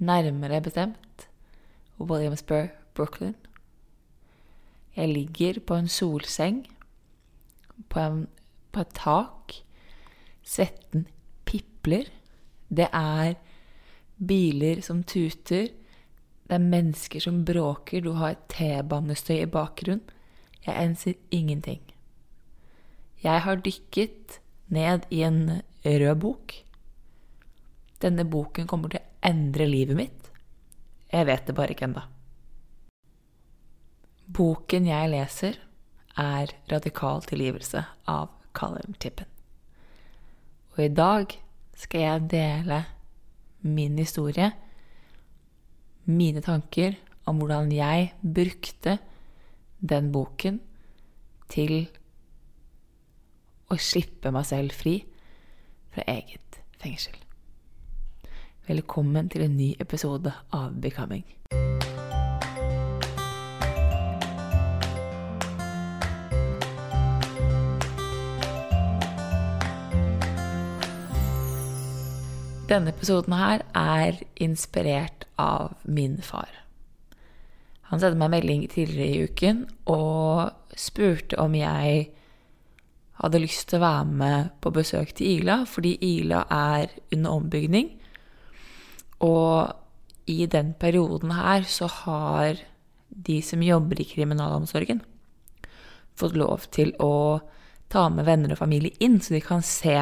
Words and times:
Nærmere 0.00 0.62
bestemt 0.64 1.28
Williamsburg, 2.00 2.70
Brooklyn. 2.94 3.34
Jeg 4.96 5.08
ligger 5.08 5.60
på 5.66 5.74
en 5.74 5.88
solseng 5.88 6.62
på, 7.88 8.00
en, 8.00 8.28
på 8.72 8.80
et 8.80 8.94
tak. 8.94 9.52
Svetten 10.42 11.06
pipler. 11.44 12.08
Det 12.68 12.88
er 12.92 13.34
biler 14.16 14.80
som 14.80 15.02
tuter. 15.04 15.68
Det 16.48 16.56
er 16.56 16.64
mennesker 16.64 17.20
som 17.20 17.44
bråker. 17.44 18.00
Du 18.00 18.12
har 18.16 18.38
T-banestøy 18.48 19.42
i 19.42 19.46
bakgrunnen. 19.52 20.02
Jeg 20.66 20.84
enser 20.84 21.20
ingenting. 21.30 21.80
Jeg 23.22 23.40
har 23.40 23.60
dykket 23.60 24.40
ned 24.68 25.04
i 25.10 25.22
en 25.22 25.60
rød 25.84 26.20
bok. 26.20 26.52
Denne 28.02 28.24
boken 28.24 28.66
kommer 28.66 28.88
til 28.88 29.09
endre 29.26 29.66
livet 29.68 29.96
mitt. 29.96 30.30
Jeg 31.10 31.26
vet 31.26 31.46
det 31.46 31.56
bare 31.56 31.74
ikke 31.74 31.88
ennå. 31.88 32.04
Boken 34.30 34.86
jeg 34.86 35.10
leser, 35.10 35.58
er 36.16 36.52
'Radikal 36.70 37.22
tilgivelse' 37.26 37.84
av 38.06 38.28
Colin 38.52 38.94
Tippen. 38.98 39.26
Og 40.76 40.84
i 40.84 40.88
dag 40.88 41.32
skal 41.74 42.00
jeg 42.00 42.30
dele 42.30 42.84
min 43.62 43.98
historie, 43.98 44.52
mine 46.04 46.40
tanker 46.40 46.96
om 47.26 47.38
hvordan 47.38 47.72
jeg 47.72 48.12
brukte 48.22 48.98
den 49.80 50.12
boken 50.12 50.60
til 51.48 51.88
å 53.70 53.78
slippe 53.78 54.32
meg 54.34 54.46
selv 54.48 54.74
fri 54.76 55.00
fra 55.94 56.06
eget 56.06 56.60
fengsel. 56.82 57.29
Velkommen 58.70 59.26
til 59.26 59.42
en 59.42 59.56
ny 59.58 59.72
episode 59.82 60.30
av 60.54 60.76
Becoming. 60.78 61.24
Denne 72.70 72.92
episoden 72.94 73.34
her 73.34 73.64
er 73.74 74.20
inspirert 74.38 75.26
av 75.34 75.74
min 75.82 76.20
far. 76.22 76.46
Han 77.90 77.98
sendte 77.98 78.20
meg 78.20 78.28
en 78.28 78.36
melding 78.36 78.66
tidligere 78.70 79.10
i 79.10 79.26
uken 79.26 79.64
og 79.90 80.78
spurte 80.78 81.40
om 81.42 81.58
jeg 81.58 82.12
hadde 83.18 83.42
lyst 83.42 83.72
til 83.72 83.80
å 83.80 83.88
være 83.88 84.20
med 84.22 84.54
på 84.62 84.70
besøk 84.78 85.16
til 85.18 85.40
Ila, 85.40 85.64
fordi 85.66 85.96
Ila 85.98 86.44
er 86.46 86.94
under 87.10 87.34
ombygning. 87.34 87.96
Og 89.20 90.30
i 90.30 90.46
den 90.46 90.74
perioden 90.80 91.32
her 91.34 91.66
så 91.68 91.88
har 92.04 92.60
de 93.10 93.40
som 93.42 93.62
jobber 93.62 94.00
i 94.00 94.06
kriminalomsorgen, 94.06 95.02
fått 96.16 96.36
lov 96.38 96.68
til 96.72 96.92
å 97.02 97.40
ta 97.90 98.06
med 98.12 98.28
venner 98.28 98.54
og 98.54 98.60
familie 98.60 98.94
inn, 99.02 99.18
så 99.20 99.34
de 99.34 99.42
kan 99.44 99.64
se 99.66 99.96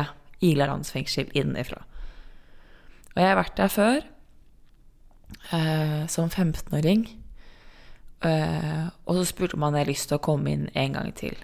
Ila 0.44 0.68
landsfengsel 0.70 1.32
innenfra. 1.34 1.80
Og 3.14 3.22
jeg 3.22 3.26
har 3.26 3.38
vært 3.40 3.56
der 3.58 3.72
før, 3.72 3.96
eh, 5.50 6.06
som 6.06 6.28
15-åring. 6.28 7.08
Eh, 8.22 8.84
og 9.06 9.16
så 9.16 9.24
spurte 9.26 9.56
om 9.56 9.66
han 9.66 9.74
hadde 9.74 9.90
lyst 9.90 10.10
til 10.10 10.18
å 10.18 10.22
komme 10.22 10.52
inn 10.52 10.68
en 10.74 10.94
gang 10.94 11.10
til. 11.18 11.34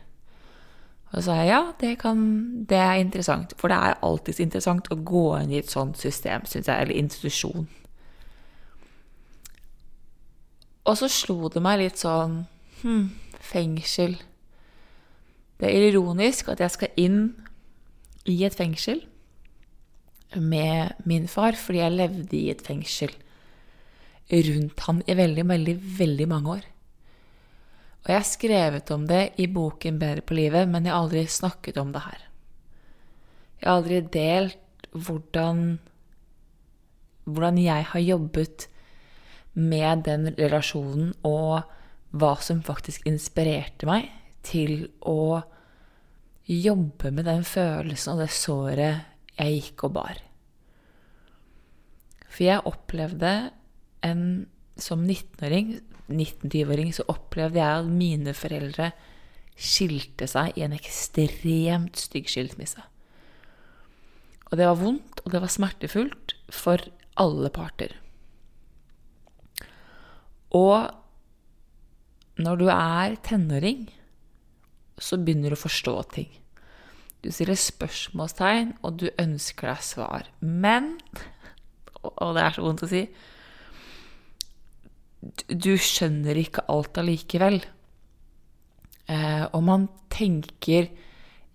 Og 1.14 1.22
så 1.22 1.28
sa 1.28 1.36
jeg 1.38 1.52
ja, 1.52 1.60
det, 1.78 1.92
kan, 2.02 2.19
det 2.66 2.78
er 2.80 2.98
interessant. 2.98 3.54
For 3.60 3.70
det 3.70 3.78
er 3.78 4.00
alltid 4.02 4.41
interessant 4.42 4.91
å 4.91 4.98
gå 4.98 5.28
inn 5.38 5.52
i 5.54 5.60
et 5.60 5.70
sånt 5.70 6.00
system, 6.00 6.42
syns 6.50 6.66
jeg, 6.66 6.75
eller 6.75 6.98
institusjon. 6.98 7.69
Og 10.84 10.98
så 10.98 11.08
slo 11.08 11.48
det 11.54 11.62
meg 11.64 11.80
litt 11.80 12.03
sånn 12.03 12.42
Hm, 12.84 13.14
fengsel. 13.41 14.19
Det 15.56 15.70
er 15.70 15.86
ironisk 15.88 16.50
at 16.53 16.60
jeg 16.60 16.74
skal 16.74 16.98
inn 17.00 17.20
i 18.28 18.42
et 18.44 18.56
fengsel 18.56 19.00
med 20.36 20.92
min 21.08 21.24
far, 21.30 21.56
fordi 21.56 21.80
jeg 21.80 21.94
levde 21.94 22.36
i 22.36 22.50
et 22.53 22.60
fengsel 22.66 23.14
rundt 24.34 24.84
han 24.84 25.00
i 25.08 25.16
veldig, 25.16 25.47
veldig, 25.48 25.74
veldig 25.98 26.28
mange 26.28 26.58
år. 26.58 26.69
Og 28.04 28.10
jeg 28.12 28.20
har 28.20 28.28
skrevet 28.28 28.91
om 28.92 29.06
det 29.09 29.22
i 29.41 29.47
boken 29.48 29.98
Bedre 30.00 30.25
på 30.25 30.37
livet, 30.37 30.69
men 30.69 30.84
jeg 30.84 30.92
har 30.92 31.06
aldri 31.06 31.25
snakket 31.25 31.78
om 31.81 31.94
det 31.94 32.03
her. 32.04 32.26
Jeg 33.60 33.69
har 33.70 33.78
aldri 33.78 34.00
delt 34.12 34.88
hvordan, 34.92 35.62
hvordan 37.25 37.59
jeg 37.62 37.87
har 37.94 38.04
jobbet 38.04 38.69
med 39.54 40.04
den 40.04 40.28
relasjonen, 40.37 41.15
og 41.25 41.65
hva 42.15 42.34
som 42.44 42.60
faktisk 42.62 43.06
inspirerte 43.09 43.88
meg 43.88 44.10
til 44.44 44.84
å 45.01 45.41
jobbe 46.45 47.10
med 47.15 47.24
den 47.24 47.45
følelsen 47.48 48.15
og 48.15 48.22
det 48.22 48.30
såret 48.36 49.39
jeg 49.39 49.56
gikk 49.56 49.86
og 49.89 49.97
bar. 49.97 50.21
For 52.28 52.45
jeg 52.47 52.66
opplevde 52.68 53.36
en 54.04 54.24
Som 54.74 55.04
19-åring, 55.06 55.68
19-20-åring, 56.10 56.92
så 56.92 57.06
opplevde 57.09 57.60
jeg 57.60 57.80
at 57.80 57.91
mine 57.91 58.34
foreldre 58.36 58.91
skilte 59.54 60.27
seg 60.28 60.59
i 60.59 60.65
en 60.66 60.74
ekstremt 60.77 62.01
stygg 62.01 62.28
skilsmisse. 62.30 62.83
Og 64.51 64.59
det 64.59 64.68
var 64.68 64.78
vondt, 64.78 65.22
og 65.24 65.33
det 65.33 65.41
var 65.42 65.53
smertefullt 65.53 66.34
for 66.53 66.83
alle 67.21 67.51
parter. 67.54 67.95
Og 70.54 70.91
når 72.39 72.60
du 72.60 72.66
er 72.71 73.16
tenåring, 73.27 73.89
så 74.98 75.18
begynner 75.18 75.54
du 75.54 75.59
å 75.59 75.65
forstå 75.65 75.95
ting. 76.15 76.30
Du 77.24 77.30
stiller 77.33 77.59
spørsmålstegn, 77.59 78.74
og 78.84 78.98
du 79.01 79.09
ønsker 79.18 79.71
deg 79.72 79.86
svar. 79.86 80.28
Men 80.41 80.97
Og 82.04 82.34
det 82.36 82.42
er 82.45 82.53
så 82.53 82.60
vondt 82.60 82.83
å 82.84 82.91
si 82.91 83.06
Du 85.48 85.74
skjønner 85.80 86.38
ikke 86.38 86.66
alt 86.72 86.98
allikevel. 87.00 87.60
Eh, 89.06 89.44
og 89.53 89.62
man 89.65 89.88
tenker 90.12 90.88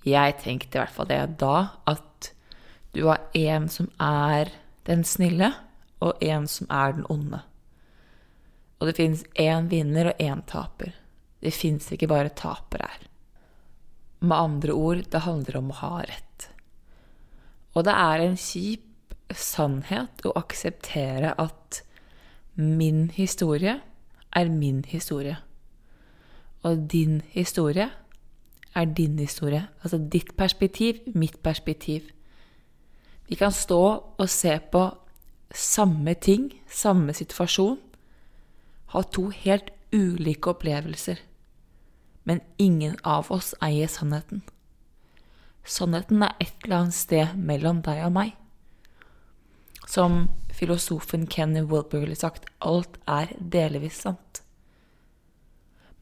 Jeg 0.05 0.35
tenkte 0.39 0.77
i 0.77 0.81
hvert 0.81 0.95
fall 0.95 1.09
det 1.09 1.21
da, 1.41 1.55
at 1.89 2.31
du 2.95 3.03
har 3.05 3.25
en 3.35 3.67
som 3.69 3.89
er 4.01 4.49
den 4.87 5.03
snille, 5.05 5.51
og 5.99 6.23
en 6.23 6.47
som 6.47 6.69
er 6.71 6.95
den 6.95 7.05
onde. 7.11 7.41
Og 8.79 8.87
det 8.87 8.95
fins 8.97 9.25
én 9.35 9.67
vinner 9.69 10.13
og 10.13 10.23
én 10.23 10.41
taper. 10.47 10.93
Det 11.43 11.51
fins 11.53 11.91
ikke 11.91 12.07
bare 12.09 12.31
tapere 12.31 12.87
her. 12.87 13.03
Med 14.23 14.35
andre 14.35 14.73
ord, 14.75 15.03
det 15.11 15.25
handler 15.27 15.59
om 15.59 15.69
å 15.71 15.79
ha 15.81 15.91
rett. 16.07 16.47
Og 17.75 17.85
det 17.87 17.95
er 17.95 18.23
en 18.23 18.39
kjip 18.39 19.13
sannhet 19.35 20.23
å 20.25 20.33
akseptere 20.39 21.35
at 21.37 21.83
min 22.59 23.11
historie 23.11 23.79
er 24.35 24.49
min 24.49 24.85
historie. 24.85 25.37
Og 26.63 26.91
din 26.91 27.21
historie 27.21 27.89
er 28.75 28.85
din 28.85 29.19
historie. 29.19 29.67
Altså 29.83 29.97
ditt 30.11 30.37
perspektiv, 30.37 30.93
mitt 31.15 31.43
perspektiv. 31.43 32.01
Vi 33.29 33.35
kan 33.35 33.51
stå 33.51 34.03
og 34.17 34.29
se 34.29 34.59
på 34.71 34.89
samme 35.55 36.13
ting, 36.13 36.53
samme 36.69 37.13
situasjon, 37.13 37.79
ha 38.85 39.01
to 39.01 39.29
helt 39.29 39.71
ulike 39.93 40.49
opplevelser. 40.49 41.15
Men 42.23 42.41
ingen 42.57 42.95
av 43.03 43.31
oss 43.31 43.55
eier 43.61 43.87
sannheten. 43.87 44.43
Sannheten 45.65 46.23
er 46.23 46.35
et 46.39 46.53
eller 46.63 46.77
annet 46.77 46.93
sted 46.93 47.37
mellom 47.37 47.81
deg 47.85 48.03
og 48.05 48.11
meg. 48.11 48.35
Som 49.87 50.27
filosofen 50.59 51.27
Kenny 51.31 51.63
Wilber 51.63 52.03
ville 52.03 52.17
sagt, 52.19 52.49
alt 52.59 52.99
er 53.07 53.31
delvis 53.39 54.01
sant. 54.03 54.43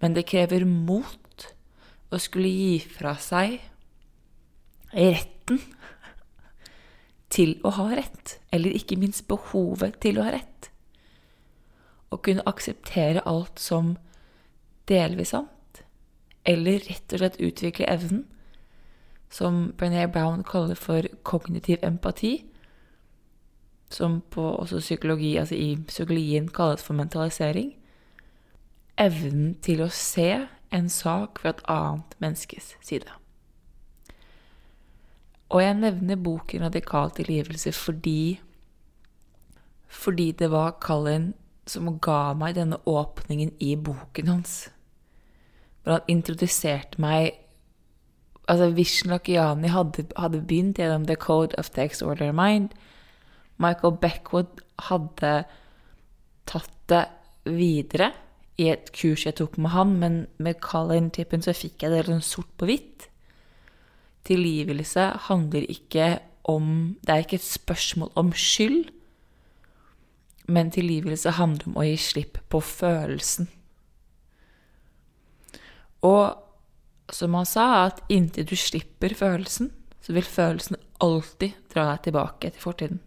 Men 0.01 0.15
det 0.17 0.27
krever 0.29 0.65
mot 0.65 1.47
å 2.13 2.19
skulle 2.21 2.49
gi 2.49 2.77
fra 2.81 3.15
seg 3.21 3.59
retten 4.93 5.61
til 7.33 7.57
å 7.67 7.73
ha 7.75 7.89
rett, 7.97 8.37
eller 8.55 8.75
ikke 8.77 8.99
minst 8.99 9.27
behovet 9.29 9.99
til 10.03 10.19
å 10.19 10.25
ha 10.27 10.33
rett. 10.37 10.69
Å 12.09 12.19
kunne 12.23 12.45
akseptere 12.47 13.25
alt 13.27 13.59
som 13.59 13.95
delvis 14.87 15.33
sant, 15.35 15.83
eller 16.47 16.79
rett 16.87 17.13
og 17.13 17.21
slett 17.21 17.41
utvikle 17.43 17.89
evnen, 17.91 18.23
som 19.29 19.73
Brené 19.75 20.05
Brown 20.07 20.45
kaller 20.47 20.79
for 20.79 21.03
kognitiv 21.27 21.83
empati, 21.83 22.45
som 23.89 24.21
på 24.31 24.65
psykologi, 24.79 25.35
altså 25.37 25.55
i 25.55 25.77
psykologien 25.87 26.47
kalles 26.47 26.83
for 26.83 26.93
mentalisering. 26.93 27.73
Evnen 28.97 29.55
til 29.61 29.81
å 29.81 29.89
se 29.93 30.47
en 30.71 30.89
sak 30.89 31.39
fra 31.39 31.53
et 31.53 31.63
annet 31.71 32.15
menneskes 32.19 32.75
side. 32.81 33.07
Og 35.49 35.61
jeg 35.63 35.73
nevner 35.79 36.15
boken 36.15 36.61
'Radikal 36.61 37.11
tilgivelse' 37.11 37.71
fordi 37.71 38.39
fordi 39.87 40.31
det 40.31 40.51
var 40.51 40.71
Colin 40.81 41.33
som 41.65 41.99
ga 41.99 42.33
meg 42.33 42.55
denne 42.55 42.77
åpningen 42.85 43.51
i 43.59 43.75
boken 43.75 44.27
hans. 44.27 44.69
Hvor 45.83 45.91
han 45.91 46.01
introduserte 46.07 47.01
meg 47.01 47.31
Altså, 48.49 48.69
Vishnu 48.69 49.09
Lakiani 49.09 49.67
hadde, 49.67 50.05
hadde 50.17 50.41
begynt 50.41 50.77
gjennom 50.77 51.05
The 51.05 51.15
Code 51.15 51.55
of 51.57 51.69
the 51.69 51.81
Extraordinary 51.83 52.31
Mind. 52.31 52.69
Michael 53.61 53.97
Beckwood 54.01 54.61
hadde 54.89 55.33
tatt 56.47 56.73
det 56.91 57.03
videre 57.47 58.11
i 58.57 58.69
et 58.71 58.89
kurs 58.95 59.25
jeg 59.27 59.37
tok 59.37 59.57
med 59.61 59.73
han, 59.73 59.95
men 60.01 60.15
med 60.41 60.61
Colin 60.63 61.11
Tippen 61.13 61.43
så 61.45 61.53
fikk 61.55 61.83
jeg 61.83 61.93
det 61.93 62.05
sånn 62.07 62.23
sort 62.25 62.49
på 62.57 62.69
hvitt. 62.69 63.07
Tilgivelse 64.27 65.11
handler 65.27 65.67
ikke 65.71 66.17
om 66.47 66.95
Det 67.03 67.11
er 67.11 67.25
ikke 67.25 67.41
et 67.41 67.43
spørsmål 67.43 68.11
om 68.15 68.29
skyld, 68.31 68.87
men 70.47 70.71
tilgivelse 70.71 71.33
handler 71.35 71.67
om 71.67 71.79
å 71.81 71.83
gi 71.83 71.97
slipp 71.99 72.39
på 72.47 72.61
følelsen. 72.63 73.49
Og 76.07 76.37
som 77.11 77.35
han 77.35 77.47
sa, 77.47 77.87
at 77.89 77.99
inntil 78.11 78.47
du 78.47 78.55
slipper 78.55 79.15
følelsen, 79.15 79.73
så 79.99 80.15
vil 80.15 80.23
følelsen 80.23 80.79
alltid 81.03 81.59
dra 81.73 81.89
deg 81.91 82.07
tilbake 82.07 82.51
til 82.53 82.63
fortiden. 82.63 83.03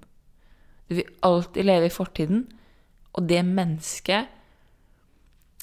Du 0.90 0.96
vil 0.98 1.10
alltid 1.22 1.64
leve 1.64 1.86
i 1.86 1.94
fortiden, 1.94 2.48
og 3.14 3.28
det 3.30 3.44
mennesket 3.46 4.26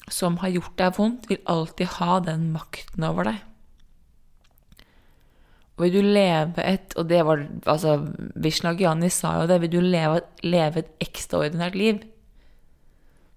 som 0.08 0.38
har 0.40 0.54
gjort 0.54 0.78
deg 0.80 0.96
vondt, 0.96 1.28
vil 1.28 1.42
alltid 1.44 1.98
ha 1.98 2.16
den 2.24 2.48
makten 2.54 3.04
over 3.04 3.28
deg. 3.28 3.42
Og 5.76 5.84
vil 5.84 5.98
du 5.98 6.08
leve 6.08 6.64
et 6.64 6.96
Og 6.98 7.06
det 7.06 7.20
var 7.22 7.44
altså 7.70 8.00
Vishnagiani 8.34 9.10
sa 9.14 9.36
jo 9.42 9.46
det. 9.46 9.60
Vil 9.62 9.72
du 9.76 9.80
leve, 9.84 10.24
leve 10.42 10.82
et 10.82 10.90
ekstraordinært 11.04 11.76
liv, 11.78 12.00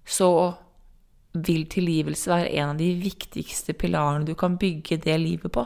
så 0.02 0.54
vil 1.32 1.68
tilgivelse 1.70 2.28
være 2.30 2.50
en 2.50 2.72
av 2.74 2.80
de 2.80 2.90
viktigste 2.98 3.72
pilarene 3.72 4.26
du 4.26 4.34
kan 4.34 4.58
bygge 4.58 4.98
det 5.04 5.20
livet 5.20 5.52
på. 5.52 5.64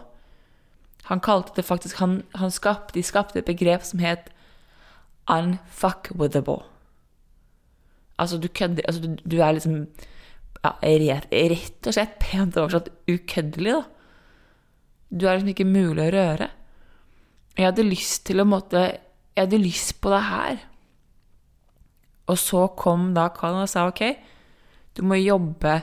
Han 1.09 1.23
kalte 1.23 1.57
det 1.57 1.65
faktisk 1.65 1.99
han, 2.03 2.23
han 2.35 2.51
skapte, 2.51 2.95
De 2.95 3.03
skapte 3.03 3.39
et 3.39 3.47
begrep 3.47 3.83
som 3.83 4.03
het 4.03 4.29
unfuckable. 5.31 6.63
Altså, 8.19 8.39
du 8.39 8.49
kødder 8.49 8.83
Altså, 8.87 9.01
du, 9.03 9.17
du 9.31 9.41
er 9.43 9.53
liksom 9.53 9.87
ja, 10.65 10.73
rett, 10.83 11.87
og 11.87 11.95
slett 11.95 12.17
pent 12.19 12.57
oversatt 12.57 12.89
ukøddelig, 13.09 13.75
da. 13.77 13.83
Du 15.11 15.27
er 15.27 15.37
liksom 15.37 15.53
ikke 15.53 15.69
mulig 15.69 16.07
å 16.07 16.15
røre. 16.15 16.49
Jeg 17.57 17.69
hadde 17.69 17.87
lyst 17.87 18.27
til 18.29 18.43
å 18.43 18.49
måtte 18.49 18.81
Jeg 19.37 19.47
hadde 19.47 19.61
lyst 19.61 20.01
på 20.01 20.11
det 20.11 20.23
her. 20.25 20.63
Og 22.27 22.39
så 22.41 22.67
kom 22.79 23.13
da 23.15 23.29
Colin 23.37 23.63
og 23.63 23.71
sa 23.71 23.85
ok, 23.87 24.03
du 24.97 25.05
må 25.05 25.19
jobbe 25.21 25.77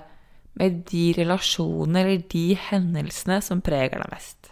med 0.59 0.83
de 0.89 1.03
relasjonene 1.17 2.01
eller 2.01 2.25
de 2.33 2.57
hendelsene 2.57 3.39
som 3.45 3.61
preger 3.61 4.01
deg 4.01 4.09
mest. 4.11 4.49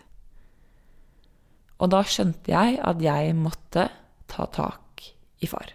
Og 1.81 1.89
da 1.93 2.03
skjønte 2.05 2.53
jeg 2.53 2.77
at 2.77 3.01
jeg 3.01 3.33
måtte 3.37 3.87
ta 4.29 4.45
tak 4.53 4.80
i 5.41 5.49
far. 5.49 5.73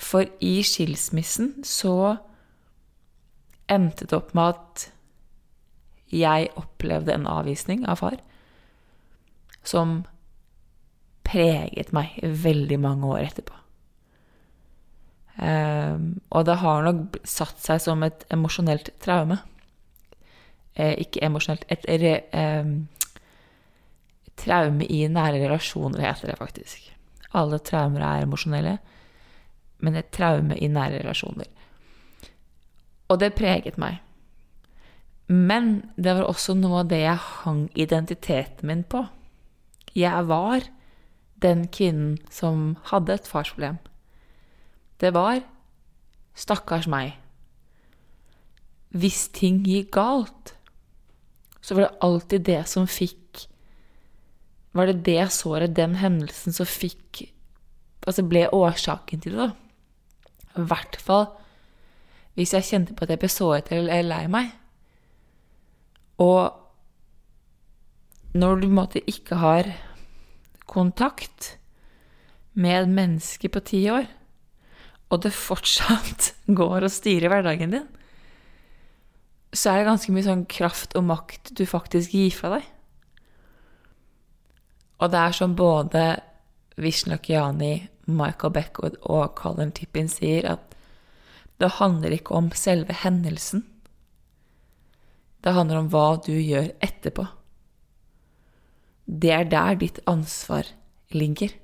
For 0.00 0.24
i 0.40 0.60
skilsmissen 0.64 1.60
så 1.66 2.16
endte 3.70 4.08
det 4.08 4.16
opp 4.16 4.32
med 4.34 4.56
at 4.56 4.86
jeg 6.10 6.50
opplevde 6.58 7.14
en 7.14 7.28
avvisning 7.30 7.84
av 7.86 8.00
far 8.00 8.18
som 9.62 10.00
preget 11.26 11.92
meg 11.94 12.16
veldig 12.22 12.78
mange 12.82 13.10
år 13.12 13.26
etterpå. 13.28 13.54
Um, 15.40 16.18
og 16.34 16.44
det 16.48 16.58
har 16.60 16.82
nok 16.84 17.20
satt 17.24 17.60
seg 17.62 17.80
som 17.84 18.02
et 18.04 18.24
emosjonelt 18.34 18.90
traume. 19.00 19.38
Eh, 20.74 20.96
ikke 21.04 21.22
emosjonelt 21.24 21.64
Et 21.70 21.86
re, 22.02 22.14
um, 22.34 22.74
traume 24.36 24.84
i 24.84 25.06
nære 25.08 25.40
relasjoner, 25.44 26.02
heter 26.02 26.32
det 26.32 26.38
faktisk. 26.38 26.90
Alle 27.36 27.60
traumer 27.62 28.02
er 28.02 28.24
emosjonelle, 28.24 28.78
men 29.80 29.96
et 29.96 30.10
traume 30.12 30.56
i 30.58 30.68
nære 30.68 31.00
relasjoner. 31.00 31.48
Og 33.10 33.20
det 33.22 33.34
preget 33.38 33.78
meg. 33.80 34.00
Men 35.30 35.92
det 35.96 36.16
var 36.16 36.26
også 36.26 36.56
noe 36.58 36.82
av 36.82 36.90
det 36.90 37.04
jeg 37.04 37.22
hang 37.44 37.62
identiteten 37.78 38.66
min 38.66 38.82
på. 38.82 39.04
Jeg 39.94 40.26
var 40.26 40.66
den 41.42 41.66
kvinnen 41.72 42.18
som 42.30 42.76
hadde 42.90 43.14
et 43.14 43.30
farsproblem. 43.30 43.78
Det 45.00 45.14
var 45.14 45.40
stakkars 46.34 46.88
meg. 46.90 47.14
Hvis 48.90 49.28
ting 49.34 49.62
gikk 49.64 49.92
galt, 49.94 50.54
så 51.62 51.76
var 51.76 51.86
det 51.86 52.02
alltid 52.02 52.46
det 52.48 52.62
som 52.68 52.90
fikk 52.90 53.46
Var 54.76 54.86
det 54.86 55.02
det 55.06 55.32
såret, 55.34 55.74
den 55.76 55.98
hendelsen, 56.00 56.54
som 56.54 56.68
fikk 56.68 57.26
Altså 58.08 58.22
ble 58.24 58.46
årsaken 58.56 59.20
til 59.20 59.34
det, 59.36 59.50
da. 59.50 59.52
I 60.56 60.62
hvert 60.70 60.96
fall 61.04 61.26
hvis 62.38 62.54
jeg 62.54 62.64
kjente 62.64 62.94
på 62.96 63.04
at 63.04 63.10
jeg 63.12 63.20
ble 63.20 63.28
såret 63.28 63.68
eller 63.74 64.06
lei 64.06 64.22
meg. 64.32 64.52
Og 66.22 66.56
når 68.32 68.60
du 68.60 68.66
på 68.66 68.70
en 68.70 68.78
måte 68.78 69.02
ikke 69.10 69.40
har 69.42 69.68
kontakt 70.70 71.56
med 72.54 72.76
et 72.78 72.92
menneske 72.96 73.50
på 73.52 73.62
ti 73.66 73.82
år, 73.92 74.08
og 75.10 75.24
det 75.24 75.34
fortsatt 75.34 76.32
går 76.60 76.86
og 76.86 76.94
styrer 76.94 77.32
hverdagen 77.32 77.74
din, 77.74 77.88
så 79.50 79.72
er 79.72 79.80
det 79.80 79.90
ganske 79.90 80.12
mye 80.14 80.28
sånn 80.28 80.44
kraft 80.48 80.94
og 80.96 81.08
makt 81.08 81.50
du 81.58 81.64
faktisk 81.66 82.14
gir 82.14 82.30
fra 82.32 82.54
deg. 82.54 82.68
Og 85.00 85.10
det 85.12 85.20
er 85.20 85.32
som 85.36 85.56
både 85.56 86.04
Vishnakiani, 86.80 87.88
Michael 88.06 88.52
Beckwood 88.52 88.98
og 89.02 89.34
Colin 89.38 89.72
Tippin 89.72 90.08
sier, 90.08 90.56
at 90.56 90.76
det 91.60 91.76
handler 91.76 92.16
ikke 92.16 92.36
om 92.36 92.50
selve 92.56 92.96
hendelsen, 93.02 93.64
Det 95.40 95.54
handler 95.56 95.78
om 95.80 95.88
hva 95.88 96.20
du 96.20 96.34
gjør 96.36 96.66
etterpå. 96.84 97.24
Det 99.06 99.30
er 99.32 99.46
der 99.48 99.78
ditt 99.80 100.00
ansvar 100.06 100.68
ligger. 101.16 101.54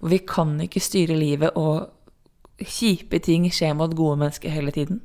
Og 0.00 0.10
vi 0.14 0.18
kan 0.24 0.54
ikke 0.64 0.80
styre 0.80 1.18
livet, 1.18 1.52
og 1.52 1.90
kjipe 2.58 3.20
ting 3.20 3.44
skjer 3.52 3.76
mot 3.76 3.92
gode 3.92 4.16
mennesker 4.22 4.50
hele 4.50 4.72
tiden. 4.72 5.02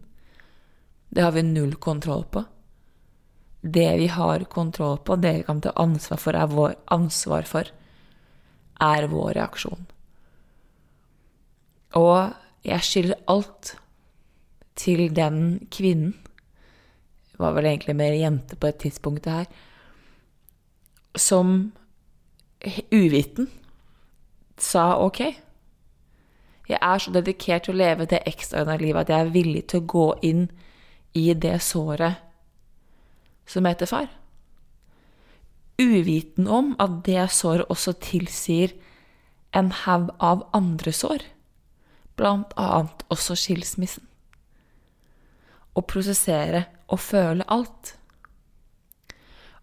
Det 1.14 1.24
har 1.24 1.36
vi 1.36 1.44
null 1.44 1.76
kontroll 1.76 2.24
på. 2.24 2.46
Det 3.64 3.90
vi 3.98 4.08
har 4.12 4.44
kontroll 4.52 4.98
på, 4.98 5.16
det 5.16 5.34
vi 5.38 5.44
kan 5.48 5.62
ta 5.64 5.72
ansvar 5.80 6.20
for, 6.20 6.36
er 6.36 6.52
vår 6.52 6.76
ansvar 6.92 7.48
for, 7.48 7.70
er 8.84 9.08
vår 9.08 9.34
reaksjon. 9.38 9.86
Og 11.96 12.34
jeg 12.68 12.84
skylder 12.84 13.24
alt 13.32 13.76
til 14.76 15.06
den 15.16 15.68
kvinnen 15.72 16.16
Det 17.34 17.40
var 17.40 17.54
vel 17.56 17.66
egentlig 17.66 17.96
mer 17.98 18.14
jente 18.14 18.56
på 18.56 18.68
et 18.68 18.78
tidspunkt, 18.78 19.26
her. 19.26 19.46
Som 21.18 21.74
uviten 22.92 23.48
sa 24.58 25.00
ok. 25.02 25.20
Jeg 26.70 26.78
er 26.82 27.02
så 27.02 27.12
dedikert 27.12 27.66
til 27.66 27.74
å 27.74 27.82
leve 27.82 28.06
det 28.08 28.22
ekstraordinære 28.30 28.86
livet 28.86 29.02
at 29.02 29.10
jeg 29.10 29.26
er 29.26 29.34
villig 29.34 29.64
til 29.68 29.82
å 29.82 29.88
gå 29.96 30.06
inn 30.30 30.46
i 31.18 31.26
det 31.34 31.58
såret 31.66 32.23
som 33.46 33.66
heter 33.66 33.90
far. 33.90 34.10
Uviten 35.82 36.48
om 36.48 36.76
at 36.80 37.02
det 37.06 37.32
såret 37.34 37.70
også 37.74 37.96
tilsier 38.04 38.76
en 39.54 39.72
haug 39.84 40.10
av 40.20 40.46
andre 40.54 40.94
sår, 40.94 41.26
blant 42.18 42.54
annet 42.60 43.04
også 43.14 43.38
skilsmissen. 43.38 44.06
Å 45.74 45.82
prosessere 45.82 46.68
og 46.94 47.02
føle 47.02 47.46
alt. 47.50 47.96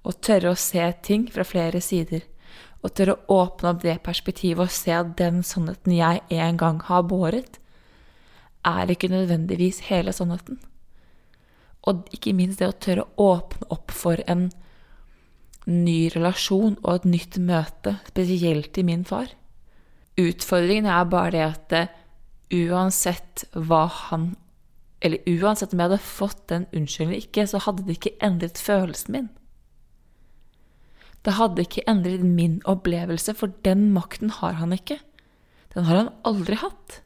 Å 0.03 0.13
tørre 0.13 0.55
å 0.55 0.59
se 0.59 0.83
ting 1.07 1.29
fra 1.31 1.47
flere 1.47 1.83
sider. 1.85 2.25
Å 2.83 2.89
tørre 2.89 3.19
å 3.19 3.43
åpne 3.45 3.75
opp 3.75 3.83
det 3.85 3.99
perspektivet 4.03 4.65
og 4.65 4.75
se 4.75 4.95
at 4.97 5.13
den 5.19 5.45
sannheten 5.47 5.95
jeg 5.95 6.23
en 6.33 6.59
gang 6.59 6.81
har 6.89 7.05
båret, 7.07 7.61
er 8.67 8.91
ikke 8.93 9.13
nødvendigvis 9.13 9.85
hele 9.89 10.13
sannheten. 10.13 10.59
Og 11.89 12.09
ikke 12.15 12.35
minst 12.37 12.61
det 12.61 12.69
å 12.69 12.77
tørre 12.77 13.07
å 13.17 13.31
åpne 13.37 13.71
opp 13.73 13.95
for 13.95 14.21
en 14.29 14.51
ny 15.71 16.11
relasjon 16.13 16.77
og 16.83 16.93
et 16.95 17.09
nytt 17.09 17.39
møte, 17.41 17.97
spesielt 18.11 18.73
til 18.77 18.87
min 18.89 19.05
far. 19.09 19.33
Utfordringen 20.21 20.89
er 20.91 21.09
bare 21.09 21.33
det 21.35 21.45
at 21.47 21.67
det, 21.73 21.85
uansett 22.51 23.45
hva 23.55 23.85
han 24.11 24.35
Eller 25.01 25.23
uansett 25.25 25.73
om 25.73 25.81
jeg 25.81 25.89
hadde 25.89 26.05
fått 26.05 26.41
den 26.51 26.67
unnskyldningen 26.77 27.23
ikke, 27.25 27.47
så 27.49 27.57
hadde 27.65 27.87
det 27.87 27.95
ikke 27.97 28.19
endret 28.21 28.59
følelsen 28.61 29.15
min. 29.15 29.29
Det 31.25 31.39
hadde 31.39 31.65
ikke 31.65 31.87
endret 31.89 32.21
min 32.21 32.59
opplevelse, 32.69 33.33
for 33.33 33.49
den 33.65 33.87
makten 33.95 34.29
har 34.29 34.59
han 34.59 34.75
ikke. 34.77 34.99
Den 35.73 35.89
har 35.89 36.03
han 36.03 36.11
aldri 36.29 36.59
hatt. 36.61 36.99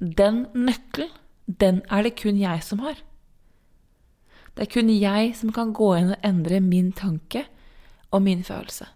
Den 0.00 0.46
nøkkelen, 0.56 1.12
den 1.44 1.82
er 1.92 2.08
det 2.08 2.16
kun 2.22 2.40
jeg 2.40 2.64
som 2.64 2.80
har. 2.86 3.04
Det 4.56 4.64
er 4.64 4.72
kun 4.72 4.88
jeg 4.88 5.34
som 5.36 5.52
kan 5.52 5.74
gå 5.76 5.90
inn 5.98 6.14
og 6.14 6.22
endre 6.24 6.62
min 6.64 6.92
tanke 6.96 7.42
og 8.10 8.22
min 8.24 8.44
følelse. 8.44 8.86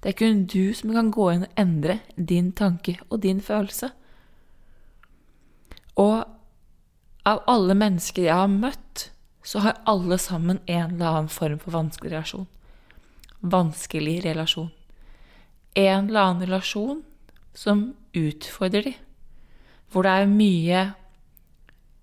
Det 0.00 0.14
er 0.14 0.16
kun 0.16 0.46
du 0.48 0.72
som 0.76 0.92
kan 0.92 1.10
gå 1.12 1.26
inn 1.32 1.44
og 1.44 1.60
endre 1.60 1.98
din 2.16 2.50
tanke 2.56 2.96
og 3.10 3.20
din 3.22 3.42
følelse. 3.44 3.90
Og 6.00 6.24
av 7.24 7.42
alle 7.48 7.76
mennesker 7.76 8.26
jeg 8.26 8.36
har 8.36 8.52
møtt, 8.52 9.10
så 9.44 9.60
har 9.64 9.82
alle 9.88 10.16
sammen 10.18 10.62
en 10.64 10.94
eller 10.94 11.10
annen 11.10 11.28
form 11.32 11.58
for 11.60 11.76
vanskelig 11.76 12.12
relasjon. 12.12 12.46
Vanskelig 13.40 14.18
relasjon. 14.24 14.70
En 15.76 16.08
eller 16.08 16.20
annen 16.20 16.46
relasjon 16.46 17.02
som 17.52 17.90
utfordrer 18.16 18.88
de. 18.88 18.94
Hvor 19.92 20.04
det 20.04 20.12
er 20.12 20.30
mye 20.30 20.84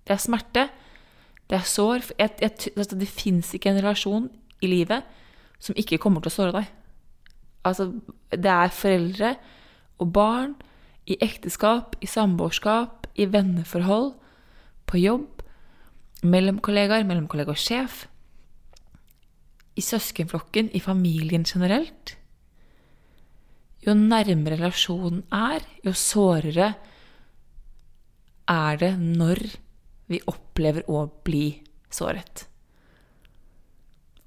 Det 0.02 0.16
er 0.16 0.18
smerte, 0.18 0.62
det 1.52 1.58
er 1.60 1.68
sår 1.68 2.06
jeg, 2.16 2.30
jeg, 2.40 2.72
altså 2.72 2.96
Det 2.96 3.08
fins 3.10 3.50
ikke 3.52 3.68
en 3.74 3.82
relasjon 3.82 4.30
i 4.64 4.70
livet 4.70 5.04
som 5.62 5.76
ikke 5.76 6.00
kommer 6.00 6.24
til 6.24 6.32
å 6.32 6.34
såre 6.34 6.54
deg. 6.56 6.70
Altså, 7.68 7.90
det 8.32 8.50
er 8.50 8.72
foreldre 8.74 9.34
og 10.02 10.08
barn, 10.16 10.56
i 11.06 11.14
ekteskap, 11.22 11.94
i 12.02 12.08
samboerskap, 12.10 13.06
i 13.14 13.28
venneforhold, 13.30 14.14
på 14.90 14.98
jobb, 14.98 15.42
mellom 16.22 16.58
kollegaer, 16.62 17.06
mellom 17.06 17.28
kollega 17.30 17.54
og 17.54 17.60
sjef, 17.60 18.06
i 19.78 19.82
søskenflokken, 19.84 20.72
i 20.74 20.82
familien 20.82 21.46
generelt. 21.46 22.16
Jo 23.86 23.94
nærmere 23.98 24.58
relasjonen 24.58 25.22
er, 25.34 25.62
jo 25.86 25.94
sårere 25.94 26.72
er 28.50 28.82
det 28.82 28.92
når 28.98 29.42
vi 30.10 30.20
opplever 30.30 30.88
å 30.90 31.06
bli 31.24 31.46
såret. 31.92 32.46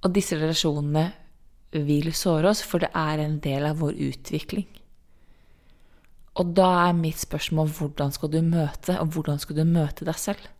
Og 0.05 0.13
disse 0.13 0.37
relasjonene 0.37 1.05
vil 1.85 2.11
såre 2.15 2.51
oss, 2.51 2.61
for 2.63 2.83
det 2.83 2.91
er 2.95 3.21
en 3.23 3.39
del 3.43 3.65
av 3.67 3.81
vår 3.81 3.97
utvikling. 4.11 4.67
Og 6.35 6.51
da 6.55 6.67
er 6.89 6.97
mitt 6.97 7.19
spørsmål 7.21 7.71
hvordan 7.77 8.13
skal 8.15 8.31
du 8.31 8.41
møte, 8.43 8.97
og 8.99 9.15
hvordan 9.15 9.39
skal 9.41 9.59
du 9.59 9.65
møte 9.67 10.07
deg 10.07 10.19
selv? 10.19 10.51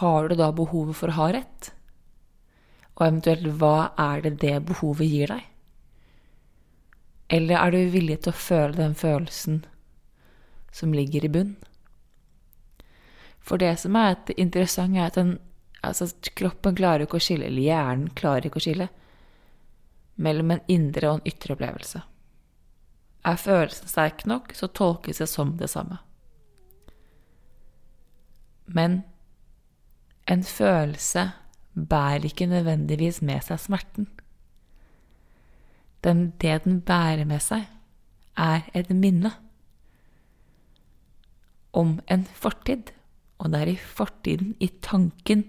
Har 0.00 0.30
du 0.30 0.36
da 0.38 0.52
behovet 0.54 0.96
for 0.98 1.10
å 1.10 1.18
ha 1.18 1.30
rett? 1.34 1.72
Og 2.96 3.06
eventuelt 3.08 3.48
hva 3.58 3.90
er 3.98 4.22
det 4.26 4.36
det 4.44 4.58
behovet 4.68 5.10
gir 5.10 5.32
deg? 5.34 5.46
Eller 7.30 7.58
er 7.58 7.74
du 7.74 7.92
villig 7.94 8.20
til 8.22 8.32
å 8.32 8.40
føle 8.42 8.78
den 8.78 8.94
følelsen 8.98 9.64
som 10.74 10.94
ligger 10.94 11.26
i 11.26 11.32
bunn? 11.34 11.52
For 13.50 13.58
det 13.58 13.72
som 13.82 13.96
er 13.98 14.12
et 14.14 14.30
interessant, 14.38 14.94
er 14.94 15.08
at 15.08 15.16
den, 15.18 15.32
altså, 15.82 16.06
kroppen 16.38 16.76
klarer 16.78 17.08
ikke 17.08 17.18
å 17.18 17.24
skille, 17.24 17.48
eller 17.50 17.66
hjernen 17.66 18.12
klarer 18.14 18.46
ikke 18.46 18.60
å 18.60 18.62
skille, 18.62 18.86
mellom 20.22 20.52
en 20.54 20.62
indre 20.70 21.08
og 21.10 21.18
en 21.18 21.32
ytre 21.32 21.56
opplevelse. 21.56 22.02
Er 23.26 23.40
følelsen 23.40 23.90
sterk 23.90 24.22
nok, 24.30 24.54
så 24.54 24.68
tolkes 24.70 25.18
det 25.18 25.26
som 25.32 25.56
det 25.58 25.66
samme. 25.72 25.98
Men 28.70 29.00
en 30.30 30.46
følelse 30.46 31.26
bærer 31.74 32.28
ikke 32.30 32.46
nødvendigvis 32.46 33.18
med 33.26 33.42
seg 33.48 33.58
smerten. 33.64 34.06
Den, 36.06 36.30
det 36.38 36.62
den 36.68 36.78
bærer 36.86 37.26
med 37.26 37.42
seg, 37.42 37.66
er 38.38 38.70
et 38.78 38.94
minne 38.94 39.34
om 41.74 41.98
en 42.06 42.24
fortid, 42.30 42.94
og 43.40 43.52
det 43.52 43.60
er 43.60 43.72
i 43.72 43.80
fortiden, 43.80 44.54
i 44.60 44.68
tanken 44.84 45.46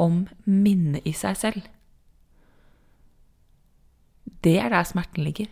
om 0.00 0.24
minnet 0.44 1.06
i 1.06 1.14
seg 1.14 1.38
selv. 1.38 1.66
Det 4.44 4.56
er 4.58 4.72
der 4.72 4.86
smerten 4.88 5.24
ligger. 5.24 5.50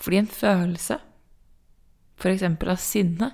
Fordi 0.00 0.18
en 0.20 0.32
følelse, 0.32 0.98
f.eks. 2.20 2.42
av 2.42 2.80
sinne, 2.80 3.30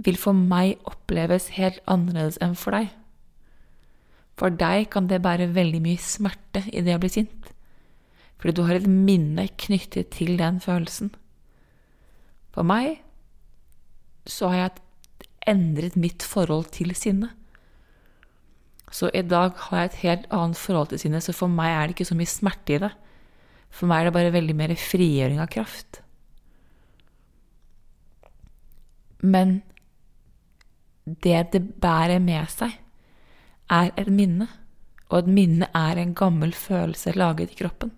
vil 0.00 0.16
for 0.16 0.34
meg 0.34 0.80
oppleves 0.88 1.50
helt 1.58 1.80
annerledes 1.90 2.38
enn 2.42 2.56
for 2.56 2.74
deg. 2.74 2.88
For 4.40 4.54
deg 4.54 4.88
kan 4.94 5.10
det 5.10 5.20
bære 5.22 5.50
veldig 5.52 5.82
mye 5.84 6.00
smerte 6.00 6.64
i 6.72 6.82
det 6.86 6.96
å 6.96 7.02
bli 7.02 7.10
sint, 7.12 7.50
fordi 8.40 8.56
du 8.56 8.62
har 8.64 8.78
et 8.78 8.88
minne 8.88 9.44
knyttet 9.60 10.14
til 10.16 10.38
den 10.40 10.62
følelsen. 10.64 11.12
For 12.54 12.64
meg 12.66 13.02
så 14.30 14.50
har 14.50 14.60
jeg 14.60 14.84
endret 15.50 15.96
mitt 15.98 16.24
forhold 16.26 16.70
til 16.76 16.94
sinne. 16.98 17.32
Så 18.90 19.10
i 19.14 19.22
dag 19.22 19.54
har 19.68 19.78
jeg 19.78 19.90
et 19.90 20.02
helt 20.02 20.26
annet 20.34 20.58
forhold 20.58 20.90
til 20.90 21.00
sinne, 21.02 21.20
så 21.22 21.34
for 21.34 21.50
meg 21.50 21.70
er 21.70 21.86
det 21.86 21.96
ikke 21.96 22.10
så 22.10 22.18
mye 22.18 22.30
smerte 22.30 22.76
i 22.76 22.80
det. 22.82 22.90
For 23.70 23.90
meg 23.90 24.02
er 24.02 24.10
det 24.10 24.16
bare 24.18 24.34
veldig 24.34 24.56
mer 24.58 24.74
frigjøring 24.78 25.42
av 25.42 25.50
kraft. 25.52 26.00
Men 29.22 29.60
det 31.04 31.52
det 31.52 31.62
bærer 31.82 32.18
med 32.22 32.50
seg, 32.50 32.74
er 33.70 33.92
et 33.96 34.10
minne. 34.10 34.48
Og 35.10 35.24
et 35.24 35.30
minne 35.30 35.66
er 35.74 35.98
en 35.98 36.14
gammel 36.14 36.52
følelse 36.54 37.16
laget 37.16 37.50
i 37.50 37.58
kroppen, 37.58 37.90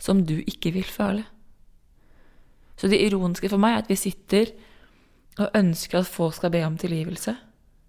som 0.00 0.22
du 0.24 0.38
ikke 0.46 0.72
vil 0.72 0.84
føle. 0.88 1.24
Så 2.76 2.88
det 2.88 3.00
ironiske 3.00 3.48
for 3.52 3.60
meg 3.60 3.74
er 3.74 3.84
at 3.84 3.90
vi 3.92 3.98
sitter 4.00 4.52
og 5.38 5.50
ønsker 5.54 5.98
at 5.98 6.06
folk 6.06 6.34
skal 6.34 6.50
be 6.50 6.62
om 6.64 6.78
tilgivelse. 6.78 7.36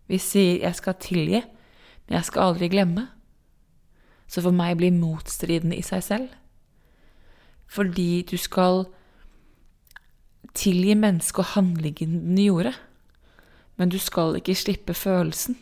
Vi 0.07 0.17
sier 0.17 0.59
'jeg 0.59 0.75
skal 0.75 0.93
tilgi', 0.93 1.45
men 2.07 2.15
jeg 2.15 2.25
skal 2.25 2.41
aldri 2.41 2.67
glemme. 2.67 3.07
Så 4.27 4.41
for 4.41 4.51
meg 4.51 4.77
blir 4.77 4.91
motstridende 4.91 5.77
i 5.77 5.81
seg 5.81 6.03
selv 6.03 6.29
fordi 7.67 8.21
du 8.21 8.37
skal 8.37 8.85
tilgi 10.53 10.95
mennesket 10.95 11.43
og 11.43 11.45
handlingen 11.45 12.19
den 12.23 12.39
gjorde. 12.39 12.73
Men 13.77 13.89
du 13.89 13.99
skal 13.99 14.39
ikke 14.39 14.55
slippe 14.55 14.93
følelsen 14.93 15.57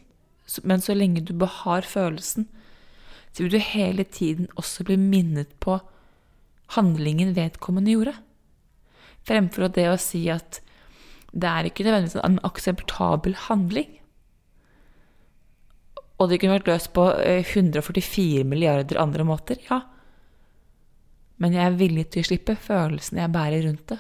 Men 0.64 0.82
så 0.82 0.94
lenge 0.94 1.26
du 1.26 1.34
behar 1.34 1.82
følelsen, 1.82 2.48
så 3.34 3.44
vil 3.44 3.52
du 3.52 3.58
hele 3.58 4.04
tiden 4.04 4.48
også 4.56 4.84
bli 4.84 4.96
minnet 4.96 5.48
på 5.60 5.80
handlingen 6.78 7.36
vedkommende 7.36 7.92
gjorde. 7.92 8.14
Fremfor 9.26 9.68
det 9.68 9.88
å 9.90 9.98
si 9.98 10.28
at 10.30 10.62
det 11.36 11.52
er 11.52 11.68
ikke 11.68 11.84
nødvendigvis 11.84 12.22
en 12.24 12.40
akseptabel 12.48 13.36
handling. 13.48 13.92
Og 16.16 16.30
det 16.32 16.40
kunne 16.40 16.56
vært 16.56 16.70
løst 16.70 16.94
på 16.96 17.10
eh, 17.20 17.44
144 17.44 18.46
milliarder 18.48 19.02
andre 19.02 19.26
måter, 19.28 19.60
ja. 19.70 19.82
Men 21.44 21.54
jeg 21.54 21.66
er 21.68 21.80
villig 21.80 22.06
til 22.14 22.24
å 22.24 22.28
slippe 22.30 22.56
følelsene 22.56 23.26
jeg 23.26 23.34
bærer 23.34 23.66
rundt 23.68 23.90
det. 23.92 23.98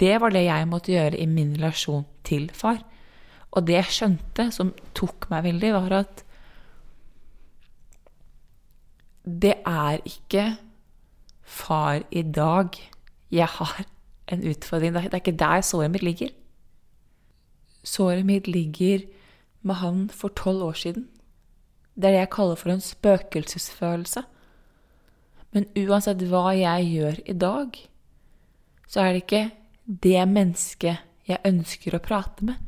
Det 0.00 0.14
var 0.22 0.32
det 0.32 0.46
jeg 0.46 0.68
måtte 0.70 0.94
gjøre 0.94 1.18
i 1.20 1.26
min 1.28 1.52
relasjon 1.58 2.06
til 2.24 2.48
far. 2.56 2.80
Og 3.52 3.66
det 3.68 3.76
jeg 3.76 3.92
skjønte, 3.98 4.48
som 4.52 4.72
tok 4.96 5.28
meg 5.30 5.44
veldig, 5.44 5.72
var 5.76 5.96
at 6.00 6.22
det 9.26 9.58
er 9.66 10.00
ikke 10.08 10.46
far 11.42 12.00
i 12.10 12.22
dag 12.22 12.72
jeg 13.34 13.48
har 13.58 13.84
en 14.32 14.42
utfordring. 14.42 14.94
Det 14.94 15.04
er 15.10 15.20
ikke 15.20 15.38
der 15.38 15.60
såret 15.60 15.90
mitt 15.90 16.02
ligger. 16.02 16.32
Såret 17.84 18.26
mitt 18.26 18.48
ligger 18.48 19.06
med 19.62 19.74
han 19.74 20.08
for 20.10 20.28
tolv 20.28 20.62
år 20.62 20.72
siden. 20.72 21.08
Det 21.94 22.04
er 22.04 22.10
det 22.10 22.18
jeg 22.18 22.30
kaller 22.30 22.54
for 22.54 22.70
en 22.70 22.80
spøkelsesfølelse. 22.80 24.22
Men 25.54 25.68
uansett 25.78 26.22
hva 26.28 26.50
jeg 26.52 26.88
gjør 26.90 27.20
i 27.24 27.32
dag, 27.32 27.78
så 28.88 29.00
er 29.00 29.12
det 29.12 29.22
ikke 29.22 29.50
det 29.86 30.28
mennesket 30.28 30.98
jeg 31.26 31.42
ønsker 31.46 31.96
å 31.96 32.02
prate 32.02 32.44
med. 32.44 32.58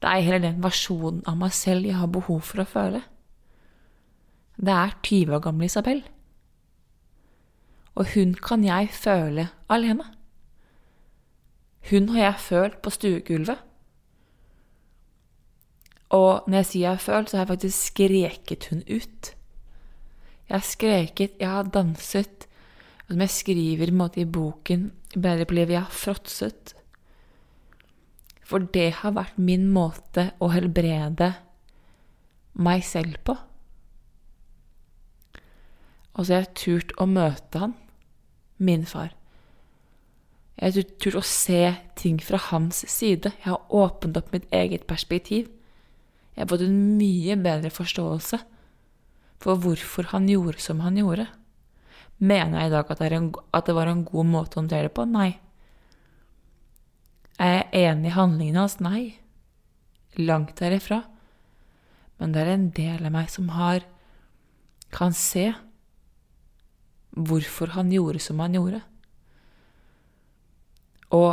Det 0.00 0.08
er 0.08 0.24
heller 0.24 0.44
den 0.46 0.62
versjonen 0.64 1.24
av 1.28 1.36
meg 1.40 1.52
selv 1.52 1.88
jeg 1.88 1.98
har 1.98 2.12
behov 2.12 2.40
for 2.46 2.62
å 2.62 2.68
føle. 2.68 3.02
Det 4.60 4.72
er 4.72 4.96
20 5.02 5.34
år 5.36 5.42
gamle 5.44 5.68
Isabel. 5.68 6.02
Og 7.98 8.14
hun 8.14 8.34
kan 8.38 8.64
jeg 8.64 8.88
føle 8.94 9.48
alene. 9.68 10.06
Hun 11.90 12.08
har 12.14 12.22
jeg 12.22 12.44
følt 12.44 12.78
på 12.82 12.90
stuegulvet. 12.94 13.58
Og 16.10 16.46
når 16.46 16.62
jeg 16.62 16.66
sier 16.66 16.82
jeg 16.84 16.90
har 16.90 17.02
følt, 17.04 17.30
så 17.30 17.36
har 17.36 17.44
jeg 17.44 17.52
faktisk 17.52 17.90
skreket 17.90 18.68
hun 18.70 18.82
ut. 18.86 19.32
Jeg 20.50 20.56
har 20.56 20.66
skreket, 20.66 21.36
jeg 21.38 21.48
har 21.48 21.70
danset, 21.70 22.46
og 23.06 23.14
som 23.14 23.20
jeg 23.22 23.34
skriver 23.34 23.92
måte, 23.94 24.20
i 24.20 24.26
boken 24.26 24.90
Bedre 25.10 25.44
på 25.44 25.54
livet, 25.54 25.74
jeg 25.74 25.82
har 25.82 25.94
fråtset. 25.94 26.74
For 28.46 28.62
det 28.74 28.92
har 29.02 29.14
vært 29.14 29.38
min 29.42 29.66
måte 29.74 30.28
å 30.38 30.52
helbrede 30.54 31.32
meg 32.54 32.84
selv 32.86 33.18
på. 33.26 33.34
Og 36.14 36.26
så 36.26 36.36
har 36.36 36.44
jeg 36.44 36.58
turt 36.58 36.94
å 36.98 37.08
møte 37.10 37.62
han, 37.62 37.74
min 38.58 38.86
far. 38.86 39.14
Jeg 40.58 40.74
har 40.74 40.88
turt 41.00 41.18
å 41.20 41.24
se 41.24 41.60
ting 41.96 42.18
fra 42.22 42.40
hans 42.50 42.82
side. 42.90 43.32
Jeg 43.40 43.48
har 43.48 43.72
åpnet 43.72 44.18
opp 44.20 44.32
mitt 44.34 44.48
eget 44.52 44.86
perspektiv. 44.88 45.48
Jeg 46.34 46.44
har 46.44 46.50
fått 46.50 46.64
en 46.66 46.96
mye 46.98 47.36
bedre 47.40 47.70
forståelse 47.72 48.40
for 49.40 49.60
hvorfor 49.60 50.10
han 50.12 50.28
gjorde 50.28 50.60
som 50.60 50.82
han 50.84 50.98
gjorde. 51.00 51.26
Mener 52.20 52.60
jeg 52.60 52.68
i 52.68 52.74
dag 52.74 52.90
at 52.92 53.00
det, 53.66 53.74
var 53.74 53.88
en 53.88 54.04
god 54.04 54.28
måte 54.28 54.58
å 54.58 54.60
håndtere 54.60 54.90
det 54.90 54.94
på? 54.96 55.06
Nei. 55.08 55.30
Er 57.40 57.54
jeg 57.54 57.88
enig 57.88 58.10
i 58.10 58.16
handlingene 58.18 58.60
hans? 58.66 58.76
Nei. 58.84 59.16
Langt 60.20 60.60
derifra. 60.60 61.02
Men 62.20 62.34
det 62.34 62.42
er 62.42 62.52
en 62.52 62.68
del 62.76 63.08
av 63.08 63.14
meg 63.14 63.30
som 63.32 63.48
har 63.56 63.86
kan 64.92 65.14
se 65.16 65.46
hvorfor 67.16 67.72
han 67.78 67.92
gjorde 67.94 68.20
som 68.20 68.42
han 68.42 68.58
gjorde. 68.58 68.82
Og 71.16 71.30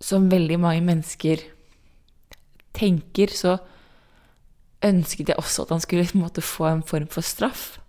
som 0.00 0.28
veldig 0.30 0.58
mange 0.62 0.84
mennesker 0.86 1.42
tenker, 2.78 3.32
så 3.34 3.56
ønsket 4.84 5.32
jeg 5.32 5.40
også 5.40 5.64
at 5.64 5.74
han 5.74 5.82
skulle 5.82 6.06
en 6.06 6.22
måte 6.22 6.44
få 6.44 6.68
en 6.70 6.84
form 6.86 7.08
for 7.10 7.26
straff. 7.26 7.80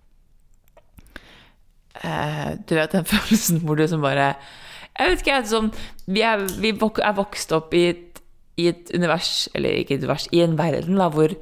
Eh, 2.01 2.55
du 2.65 2.75
vet 2.77 2.95
den 2.95 3.05
følelsen 3.13 3.61
hvor 3.65 3.75
du 3.75 3.83
som 3.89 4.01
bare 4.01 4.33
Jeg 4.99 5.09
vet 5.09 5.21
ikke, 5.21 5.35
jeg, 5.35 5.47
sånn, 5.51 5.69
vi, 6.07 6.23
er, 6.23 6.41
vi 6.59 6.73
er 6.73 7.15
vokst 7.15 7.53
opp 7.55 7.73
i 7.77 7.85
et, 7.93 8.19
i 8.59 8.67
et 8.71 8.89
univers, 8.95 9.47
eller 9.55 9.77
ikke 9.79 9.95
et 9.95 10.03
univers, 10.03 10.27
i 10.35 10.41
en 10.43 10.57
verden 10.59 10.99
da, 10.99 11.07
hvor, 11.13 11.35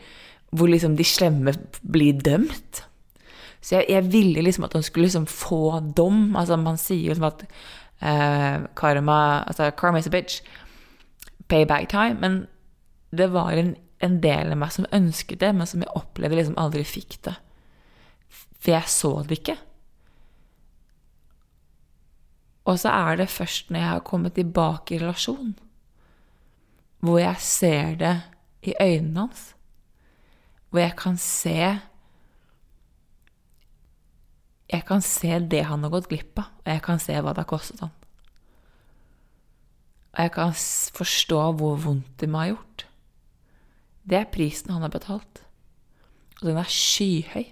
hvor 0.51 0.69
liksom 0.69 0.97
de 0.99 1.05
slemme 1.07 1.55
blir 1.81 2.19
dømt. 2.21 2.83
Så 3.63 3.79
jeg, 3.79 3.87
jeg 3.95 4.11
ville 4.13 4.43
liksom 4.45 4.67
at 4.67 4.77
han 4.77 4.85
skulle 4.85 5.07
liksom 5.07 5.25
få 5.31 5.79
dom. 5.97 6.35
Altså 6.37 6.59
Man 6.61 6.77
sier 6.77 7.09
liksom 7.09 7.25
at 7.31 7.47
eh, 8.01 8.67
karma 8.75 9.43
altså 9.47 9.71
karma 9.77 9.99
is 9.99 10.07
a 10.07 10.13
bitch. 10.13 10.41
Payback 11.47 11.89
time. 11.89 12.19
Men 12.19 12.47
det 13.11 13.31
var 13.33 13.51
en, 13.51 13.75
en 14.03 14.19
del 14.23 14.51
av 14.51 14.59
meg 14.59 14.73
som 14.75 14.89
ønsket 14.93 15.41
det, 15.41 15.53
men 15.55 15.69
som 15.69 15.83
jeg 15.83 15.95
opplevde 15.95 16.39
liksom 16.39 16.59
aldri 16.59 16.83
fikk 16.87 17.19
det. 17.29 17.37
For 18.57 18.73
jeg 18.73 18.91
så 18.91 19.13
det 19.23 19.39
ikke. 19.41 19.57
Og 22.67 22.79
så 22.81 22.91
er 22.91 23.21
det 23.21 23.29
først 23.31 23.69
når 23.71 23.79
jeg 23.79 23.89
har 23.89 24.03
kommet 24.03 24.35
tilbake 24.35 24.95
i 24.95 24.99
relasjon, 24.99 25.53
hvor 26.99 27.21
jeg 27.21 27.39
ser 27.39 27.95
det 27.95 28.15
i 28.67 28.73
øynene 28.81 29.19
hans, 29.19 29.53
hvor 30.69 30.81
jeg 30.81 30.95
kan 30.99 31.17
se 31.17 31.77
Jeg 34.67 34.83
kan 34.87 35.01
se 35.01 35.39
det 35.39 35.63
han 35.69 35.83
har 35.85 35.93
gått 35.93 36.09
glipp 36.11 36.39
av, 36.41 36.51
og 36.65 36.71
jeg 36.73 36.83
kan 36.83 36.99
se 36.99 37.15
hva 37.15 37.31
det 37.31 37.43
har 37.45 37.49
kostet 37.49 37.83
han. 37.85 37.93
Og 40.17 40.23
jeg 40.25 40.33
kan 40.33 40.55
forstå 40.97 41.41
hvor 41.59 41.77
vondt 41.79 42.15
det 42.19 42.29
må 42.29 42.41
ha 42.41 42.49
gjort. 42.51 42.87
Det 44.07 44.17
er 44.17 44.31
prisen 44.31 44.73
han 44.73 44.83
har 44.83 44.91
betalt. 44.91 45.43
Og 46.41 46.49
den 46.49 46.57
er 46.57 46.69
skyhøy. 46.71 47.45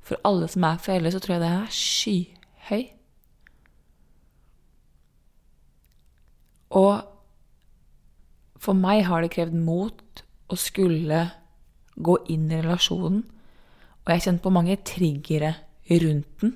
For 0.00 0.20
alle 0.24 0.48
som 0.48 0.64
er 0.64 0.80
foreldre, 0.80 1.12
så 1.12 1.20
tror 1.20 1.34
jeg 1.34 1.42
den 1.42 1.56
er 1.58 1.74
skyhøy. 1.74 2.84
Og 6.70 7.02
for 8.58 8.76
meg 8.76 9.04
har 9.08 9.24
det 9.24 9.32
krevd 9.32 9.56
mot 9.56 10.22
å 10.48 10.56
skulle 10.58 11.22
gå 11.96 12.16
inn 12.32 12.48
i 12.52 12.60
relasjonen. 12.62 13.24
Og 14.08 14.14
jeg 14.14 14.24
kjent 14.24 14.40
på 14.40 14.52
mange 14.56 14.78
triggere 14.88 15.52
rundt 15.90 16.40
den. 16.40 16.54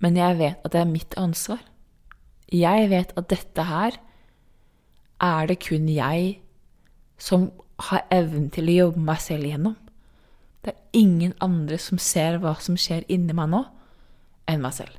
Men 0.00 0.16
jeg 0.16 0.38
vet 0.38 0.64
at 0.64 0.72
det 0.72 0.80
er 0.80 0.88
mitt 0.88 1.16
ansvar. 1.20 1.60
Jeg 2.48 2.88
vet 2.88 3.12
at 3.16 3.28
dette 3.28 3.64
her 3.68 3.98
er 5.20 5.48
det 5.50 5.58
kun 5.60 5.88
jeg 5.92 6.38
som 7.20 7.50
har 7.90 8.06
evnen 8.12 8.48
til 8.52 8.70
å 8.70 8.76
jobbe 8.76 9.04
meg 9.04 9.20
selv 9.20 9.44
igjennom. 9.44 9.76
Det 10.64 10.72
er 10.72 10.98
ingen 10.98 11.34
andre 11.44 11.76
som 11.80 12.00
ser 12.00 12.40
hva 12.40 12.54
som 12.60 12.78
skjer 12.80 13.04
inni 13.12 13.36
meg 13.36 13.52
nå, 13.52 13.62
enn 14.48 14.64
meg 14.64 14.76
selv. 14.78 14.96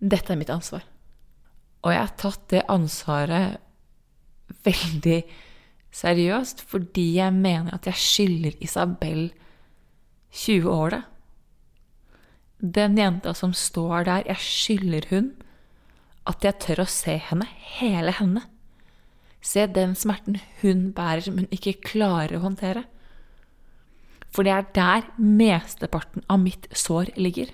Dette 0.00 0.32
er 0.32 0.40
mitt 0.40 0.52
ansvar. 0.52 0.82
Og 1.84 1.92
jeg 1.92 2.00
har 2.00 2.16
tatt 2.18 2.48
det 2.54 2.64
ansvaret 2.72 3.60
veldig 4.64 5.20
seriøst 5.92 6.64
fordi 6.70 7.06
jeg 7.18 7.36
mener 7.36 7.74
at 7.76 7.86
jeg 7.90 8.00
skylder 8.00 8.58
Isabel 8.64 9.28
20 10.32 10.70
år 10.72 10.94
det. 10.96 11.02
Den 12.62 12.96
jenta 12.96 13.34
som 13.34 13.52
står 13.52 14.06
der, 14.06 14.26
jeg 14.26 14.38
skylder 14.38 15.08
hun 15.10 15.32
at 16.30 16.44
jeg 16.46 16.60
tør 16.62 16.84
å 16.84 16.90
se 16.90 17.16
henne, 17.18 17.46
hele 17.78 18.14
henne. 18.14 18.44
Se 19.42 19.66
den 19.66 19.96
smerten 19.98 20.38
hun 20.60 20.92
bærer 20.94 21.24
som 21.26 21.40
hun 21.40 21.50
ikke 21.50 21.80
klarer 21.82 22.38
å 22.38 22.44
håndtere. 22.44 22.84
For 24.32 24.46
det 24.46 24.54
er 24.54 24.70
der 24.76 25.08
mesteparten 25.18 26.24
av 26.30 26.40
mitt 26.40 26.70
sår 26.70 27.10
ligger. 27.18 27.50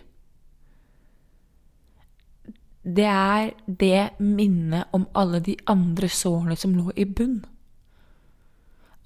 Det 2.84 3.08
er 3.08 3.50
det 3.66 4.20
minnet 4.20 4.92
om 4.96 5.08
alle 5.18 5.40
de 5.44 5.56
andre 5.68 6.08
sårene 6.12 6.56
som 6.56 6.76
lå 6.76 6.92
i 6.96 7.04
bunn. 7.04 7.40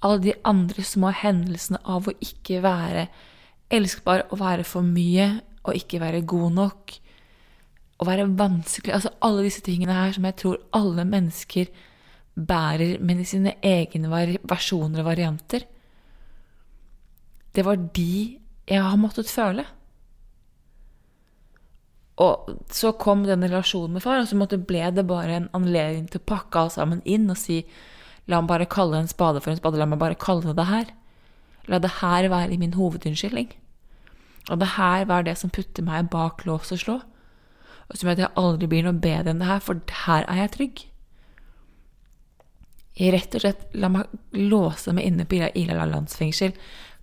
Alle 0.03 0.19
de 0.27 0.35
andre 0.43 0.83
små 0.83 1.11
hendelsene 1.15 1.79
av 1.87 2.07
å 2.07 2.13
ikke 2.19 2.61
være 2.63 3.07
elskbar, 3.73 4.27
å 4.31 4.39
være 4.39 4.65
for 4.67 4.85
mye, 4.85 5.29
å 5.63 5.73
ikke 5.75 6.01
være 6.03 6.23
god 6.27 6.55
nok, 6.57 6.93
å 8.01 8.07
være 8.07 8.25
vanskelig 8.35 8.91
Altså 8.95 9.13
alle 9.23 9.45
disse 9.45 9.61
tingene 9.63 9.95
her 9.95 10.15
som 10.15 10.25
jeg 10.27 10.35
tror 10.41 10.57
alle 10.75 11.05
mennesker 11.07 11.69
bærer, 12.33 12.97
men 12.99 13.21
i 13.21 13.27
sine 13.29 13.53
egne 13.63 14.09
versjoner 14.49 15.03
og 15.03 15.07
varianter. 15.07 15.67
Det 17.53 17.63
var 17.65 17.77
de 17.95 18.39
jeg 18.67 18.81
har 18.81 18.97
måttet 18.97 19.29
føle. 19.29 19.65
Og 22.23 22.49
så 22.73 22.93
kom 22.97 23.23
den 23.25 23.45
relasjonen 23.45 23.97
med 23.97 24.03
far, 24.05 24.21
og 24.21 24.29
så 24.29 24.57
ble 24.57 24.89
det 24.93 25.05
bare 25.09 25.37
en 25.37 25.49
anledning 25.57 26.07
til 26.09 26.21
å 26.21 26.29
pakke 26.33 26.59
alt 26.59 26.75
sammen 26.77 27.01
inn 27.05 27.29
og 27.29 27.39
si 27.39 27.63
La 28.23 28.37
meg 28.39 28.47
bare 28.47 28.65
kalle 28.71 29.01
en 29.01 29.09
spade 29.11 29.41
for 29.43 29.51
en 29.51 29.57
spade. 29.59 29.75
La 29.75 29.83
meg 29.83 29.99
bare 29.99 30.15
kalle 30.15 30.45
det 30.47 30.53
det 30.55 30.69
her. 30.69 30.91
La 31.67 31.79
det 31.83 31.89
her 31.99 32.29
være 32.31 32.55
min 32.55 32.71
hovedunnskyldning. 32.77 33.49
Og 34.51 34.59
det 34.59 34.73
her 34.75 35.05
var 35.07 35.23
det 35.23 35.37
som 35.39 35.51
putter 35.53 35.85
meg 35.85 36.09
bak 36.11 36.43
lås 36.47 36.73
og 36.75 36.81
slå. 36.81 36.95
Og 37.89 37.99
som 37.99 38.07
gjør 38.07 38.17
at 38.17 38.23
jeg 38.25 38.37
aldri 38.39 38.69
blir 38.71 38.87
noe 38.87 38.99
bedre 38.99 39.31
enn 39.31 39.43
det 39.43 39.49
her, 39.49 39.61
for 39.63 39.79
her 40.05 40.25
er 40.27 40.41
jeg 40.43 40.53
trygg. 40.55 40.83
Jeg 42.99 43.13
rett 43.15 43.35
og 43.37 43.43
slett 43.43 43.63
la 43.73 43.89
meg 43.89 44.11
låse 44.37 44.93
meg 44.93 45.07
inne 45.09 45.25
på 45.29 45.39
Ilala 45.41 45.87
landsfengsel, 45.89 46.53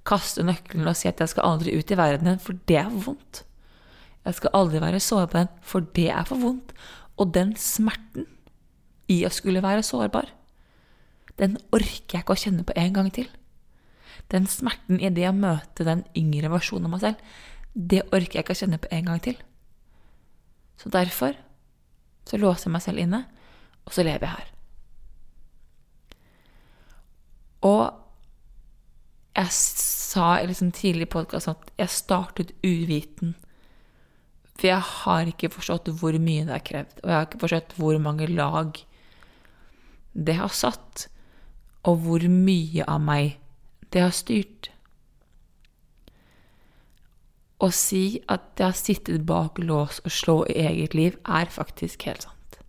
kaste 0.07 0.44
nøkkelen 0.46 0.88
og 0.88 0.96
si 0.96 1.09
at 1.11 1.20
jeg 1.20 1.33
skal 1.33 1.48
aldri 1.48 1.74
ut 1.76 1.90
i 1.90 1.98
verden 1.98 2.29
igjen, 2.29 2.42
for 2.42 2.61
det 2.70 2.79
er 2.83 2.92
vondt. 2.92 3.42
Jeg 4.26 4.37
skal 4.37 4.55
aldri 4.57 4.83
være 4.83 5.00
sårbar, 5.03 5.48
for 5.64 5.87
det 5.96 6.11
er 6.12 6.29
for 6.29 6.40
vondt. 6.40 6.74
Og 7.20 7.33
den 7.35 7.57
smerten 7.59 8.29
i 9.11 9.22
å 9.26 9.33
skulle 9.33 9.64
være 9.64 9.85
sårbar, 9.85 10.31
den 11.40 11.57
orker 11.72 12.18
jeg 12.18 12.22
ikke 12.22 12.37
å 12.37 12.42
kjenne 12.42 12.66
på 12.68 12.76
en 12.79 12.96
gang 12.96 13.09
til. 13.16 13.29
Den 14.30 14.46
smerten 14.50 15.00
i 15.02 15.10
det 15.10 15.26
å 15.28 15.36
møte 15.36 15.86
den 15.86 16.04
yngre 16.18 16.52
versjonen 16.52 16.86
av 16.88 16.94
meg 16.94 17.04
selv, 17.04 17.30
det 17.74 18.04
orker 18.10 18.38
jeg 18.38 18.44
ikke 18.44 18.56
å 18.56 18.60
kjenne 18.60 18.82
på 18.82 18.90
en 18.94 19.10
gang 19.10 19.22
til. 19.22 19.38
Så 20.80 20.90
derfor 20.92 21.36
så 22.28 22.38
låser 22.38 22.68
jeg 22.68 22.74
meg 22.74 22.84
selv 22.84 23.02
inne, 23.02 23.24
og 23.86 23.94
så 23.94 24.04
lever 24.06 24.26
jeg 24.26 24.36
her. 24.36 24.50
Og 27.66 27.84
jeg 29.36 29.52
sa 29.52 30.32
liksom 30.46 30.72
tidlig 30.74 31.08
i 31.08 31.12
podkasten 31.14 31.56
at 31.56 31.72
jeg 31.78 31.94
startet 31.94 32.52
uviten. 32.66 33.34
For 34.56 34.70
jeg 34.70 34.84
har 34.84 35.30
ikke 35.30 35.52
forstått 35.52 35.90
hvor 36.00 36.16
mye 36.20 36.46
det 36.46 36.54
har 36.54 36.64
krevd, 36.66 37.02
og 37.02 37.08
jeg 37.08 37.16
har 37.16 37.28
ikke 37.28 37.42
forstått 37.44 37.76
hvor 37.78 37.98
mange 38.02 38.28
lag 38.30 38.80
det 40.12 40.36
har 40.40 40.52
satt 40.52 41.06
og 41.88 42.02
hvor 42.04 42.24
mye 42.28 42.84
av 42.84 43.00
meg 43.00 43.38
det 43.92 44.05
har 44.05 44.14
styrt. 44.14 44.70
Å 47.61 47.68
si 47.74 48.20
at 48.31 48.53
det 48.57 48.64
har 48.64 48.76
sittet 48.79 49.26
bak 49.29 49.59
lås 49.61 50.00
og 50.05 50.14
slå 50.14 50.37
i 50.48 50.61
eget 50.64 50.94
liv, 50.96 51.18
er 51.29 51.50
faktisk 51.53 52.07
helt 52.09 52.24
sant. 52.24 52.61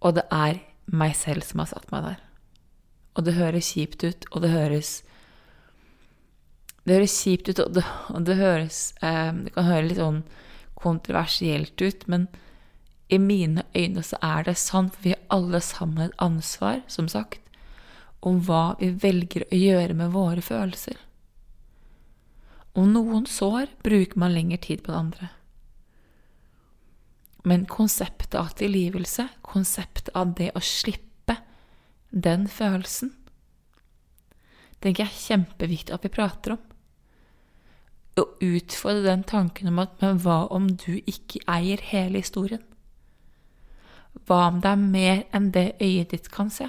Og 0.00 0.16
det 0.16 0.24
er 0.32 0.62
meg 0.86 1.16
selv 1.18 1.44
som 1.44 1.60
har 1.60 1.70
satt 1.72 1.90
meg 1.92 2.06
der. 2.06 2.22
Og 3.16 3.26
det 3.26 3.36
høres 3.36 3.72
kjipt 3.74 4.04
ut, 4.04 4.26
og 4.32 4.42
det 4.44 4.54
høres 4.54 5.02
Det 6.86 6.94
høres 6.94 7.14
kjipt 7.18 7.48
ut, 7.48 7.58
og 7.58 7.74
det, 7.74 7.82
og 8.14 8.26
det 8.26 8.36
høres 8.38 8.94
eh, 9.02 9.32
Det 9.32 9.52
kan 9.56 9.64
høre 9.66 9.86
litt 9.88 9.98
sånn 9.98 10.20
kontroversielt 10.76 11.80
ut, 11.82 12.04
men 12.06 12.28
i 13.08 13.18
mine 13.18 13.64
øyne 13.74 14.02
så 14.04 14.18
er 14.22 14.44
det 14.46 14.56
sant, 14.60 14.94
for 14.94 15.02
vi 15.02 15.14
har 15.14 15.22
alle 15.30 15.60
sammen 15.64 16.04
et 16.04 16.18
ansvar, 16.22 16.82
som 16.86 17.08
sagt, 17.08 17.40
om 18.26 18.40
hva 18.42 18.74
vi 18.80 18.90
velger 18.90 19.46
å 19.46 19.58
gjøre 19.58 19.94
med 19.98 20.14
våre 20.14 20.42
følelser. 20.42 20.98
Om 22.76 22.92
noen 22.92 23.26
sår 23.30 23.70
bruker 23.86 24.18
man 24.20 24.34
lengre 24.34 24.58
tid 24.60 24.82
på 24.84 24.92
det 24.92 24.98
andre. 24.98 25.28
Men 27.46 27.68
konseptet 27.70 28.34
av 28.34 28.50
tilgivelse, 28.58 29.28
konseptet 29.46 30.10
av 30.18 30.34
det 30.36 30.50
å 30.58 30.62
slippe 30.64 31.38
den 32.10 32.48
følelsen, 32.50 33.12
tenker 34.82 35.06
jeg 35.06 35.12
er 35.12 35.22
kjempeviktig 35.22 35.94
at 35.94 36.04
vi 36.04 36.12
prater 36.12 36.56
om. 36.56 36.64
Å 38.16 38.24
utfordre 38.42 39.06
den 39.06 39.22
tanken 39.28 39.70
om 39.70 39.78
at 39.82 40.00
men 40.02 40.18
hva 40.24 40.42
om 40.52 40.68
du 40.74 40.96
ikke 40.98 41.44
eier 41.52 41.80
hele 41.92 42.24
historien? 42.24 42.64
Hva 44.26 44.48
om 44.50 44.60
det 44.64 44.72
er 44.72 44.82
mer 44.82 45.22
enn 45.36 45.52
det 45.54 45.68
øyet 45.78 46.12
ditt 46.16 46.28
kan 46.32 46.50
se? 46.52 46.68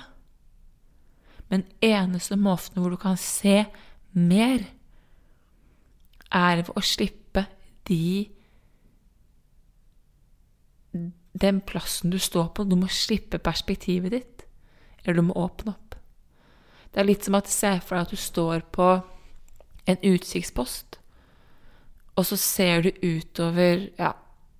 Men 1.52 1.64
eneste 1.84 2.36
måten 2.40 2.82
hvor 2.82 2.92
du 2.92 3.00
kan 3.00 3.18
se 3.20 3.66
mer, 4.12 4.66
er 6.28 6.60
ved 6.60 6.74
å 6.76 6.84
slippe 6.84 7.46
de 7.88 8.28
Den 11.38 11.60
plassen 11.62 12.10
du 12.10 12.18
står 12.18 12.48
på. 12.58 12.64
Du 12.66 12.74
må 12.76 12.88
slippe 12.90 13.38
perspektivet 13.38 14.12
ditt. 14.12 14.46
Eller 15.04 15.20
du 15.22 15.28
må 15.28 15.36
åpne 15.38 15.76
opp. 15.76 15.88
Det 16.90 17.04
er 17.04 17.06
litt 17.06 17.28
som 17.28 17.38
at 17.38 17.52
se 17.52 17.76
for 17.86 17.94
deg 17.94 18.08
at 18.08 18.14
du 18.16 18.18
står 18.18 18.64
på 18.74 18.88
en 19.88 20.00
utsiktspost, 20.04 20.98
og 22.18 22.26
så 22.26 22.38
ser 22.42 22.88
du 22.88 22.90
utover 23.06 23.88
Ja 24.00 24.16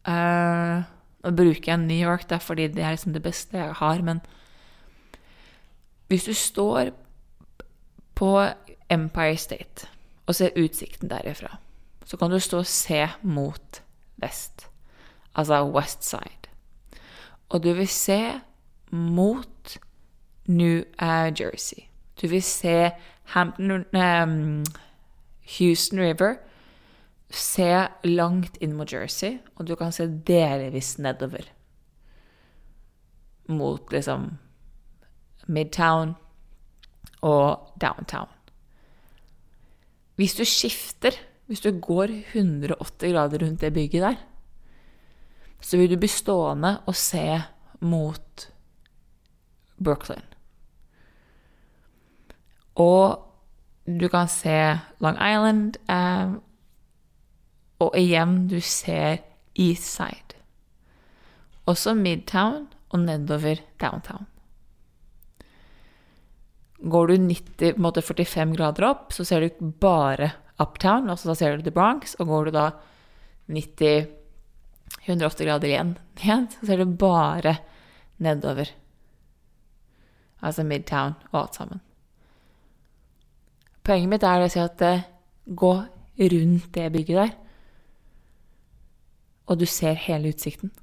uh, 0.08 0.86
Nå 1.26 1.32
bruker 1.36 1.72
jeg 1.74 1.82
New 1.82 1.98
York, 1.98 2.28
det 2.30 2.38
er 2.38 2.44
fordi 2.46 2.68
det 2.72 2.84
er 2.86 2.94
liksom 2.94 3.16
det 3.16 3.24
beste 3.26 3.58
jeg 3.58 3.74
har, 3.80 4.04
men 4.06 4.22
hvis 6.08 6.24
du 6.24 6.34
står 6.34 6.90
på 8.16 8.32
Empire 8.90 9.38
State 9.38 9.88
og 10.26 10.36
ser 10.36 10.56
utsikten 10.58 11.10
derifra, 11.10 11.58
så 12.06 12.18
kan 12.18 12.32
du 12.32 12.40
stå 12.40 12.58
og 12.58 12.66
se 12.66 13.08
mot 13.22 13.82
vest, 14.18 14.68
altså 15.36 15.64
West 15.72 16.04
Side. 16.04 16.48
Og 17.50 17.64
du 17.64 17.74
vil 17.74 17.88
se 17.88 18.40
mot 18.92 19.78
New 20.48 20.82
Jersey. 21.40 21.84
Du 22.22 22.28
vil 22.28 22.44
se 22.44 22.92
Hampton, 23.24 23.86
um, 23.96 24.66
Houston 25.60 26.00
River. 26.00 26.36
Se 27.30 27.88
langt 28.04 28.58
inn 28.62 28.74
mot 28.74 28.94
Jersey, 28.94 29.38
og 29.56 29.68
du 29.68 29.76
kan 29.76 29.92
se 29.92 30.08
delvis 30.08 30.98
nedover. 30.98 31.44
Mot 33.48 33.92
liksom 33.92 34.38
Midtown 35.48 36.16
og 37.22 37.74
Downtown. 37.82 38.30
Hvis 40.16 40.36
du 40.36 40.46
skifter, 40.46 41.12
hvis 41.46 41.62
du 41.62 41.72
går 41.80 42.12
180 42.34 43.14
grader 43.14 43.46
rundt 43.46 43.62
det 43.62 43.74
bygget 43.74 44.02
der, 44.02 44.16
så 45.62 45.78
vil 45.78 45.92
du 45.92 45.98
bli 46.00 46.08
stående 46.08 46.80
og 46.86 46.96
se 46.96 47.42
mot 47.80 48.50
Brooklyn. 49.84 50.26
Og 52.76 53.24
du 53.88 54.08
kan 54.08 54.28
se 54.28 54.80
Long 55.00 55.18
Island, 55.18 55.78
um, 55.90 56.42
og 57.80 57.94
igjen 57.98 58.48
du 58.50 58.60
ser 58.62 59.18
East 59.56 59.84
Side. 59.84 60.38
Også 61.66 61.94
Midtown 61.94 62.68
og 62.90 63.00
nedover 63.00 63.56
Downtown. 63.82 64.28
Går 66.78 67.08
du 67.08 67.16
90, 67.18 67.80
måte 67.82 68.04
45 68.06 68.54
grader 68.58 68.86
opp, 68.86 69.10
så 69.16 69.26
ser 69.26 69.42
du 69.42 69.72
bare 69.82 70.32
Uptown, 70.62 71.10
altså 71.10 71.32
da 71.32 71.36
ser 71.38 71.58
du 71.58 71.66
The 71.66 71.74
Bronx. 71.74 72.16
Og 72.22 72.30
går 72.30 72.48
du 72.48 72.58
da 72.58 72.68
90 73.48 74.08
180 75.08 75.48
grader 75.48 75.72
igjen 75.72 75.96
ned, 76.24 76.52
så 76.60 76.68
ser 76.68 76.82
du 76.82 76.98
bare 77.00 77.58
nedover. 78.24 78.72
Altså 80.44 80.64
Midtown 80.64 81.16
og 81.32 81.40
alt 81.42 81.58
sammen. 81.58 81.84
Poenget 83.88 84.12
mitt 84.12 84.26
er 84.28 84.44
å 84.44 84.50
si 84.52 84.60
at 84.60 84.82
eh, 84.84 85.06
gå 85.48 85.74
rundt 86.18 86.72
det 86.76 86.88
bygget 86.92 87.20
der, 87.22 87.36
og 89.48 89.62
du 89.62 89.66
ser 89.70 89.96
hele 89.96 90.34
utsikten. 90.34 90.74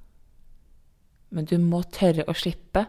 Men 1.34 1.44
du 1.50 1.58
må 1.60 1.82
tørre 1.92 2.24
å 2.30 2.36
slippe 2.38 2.86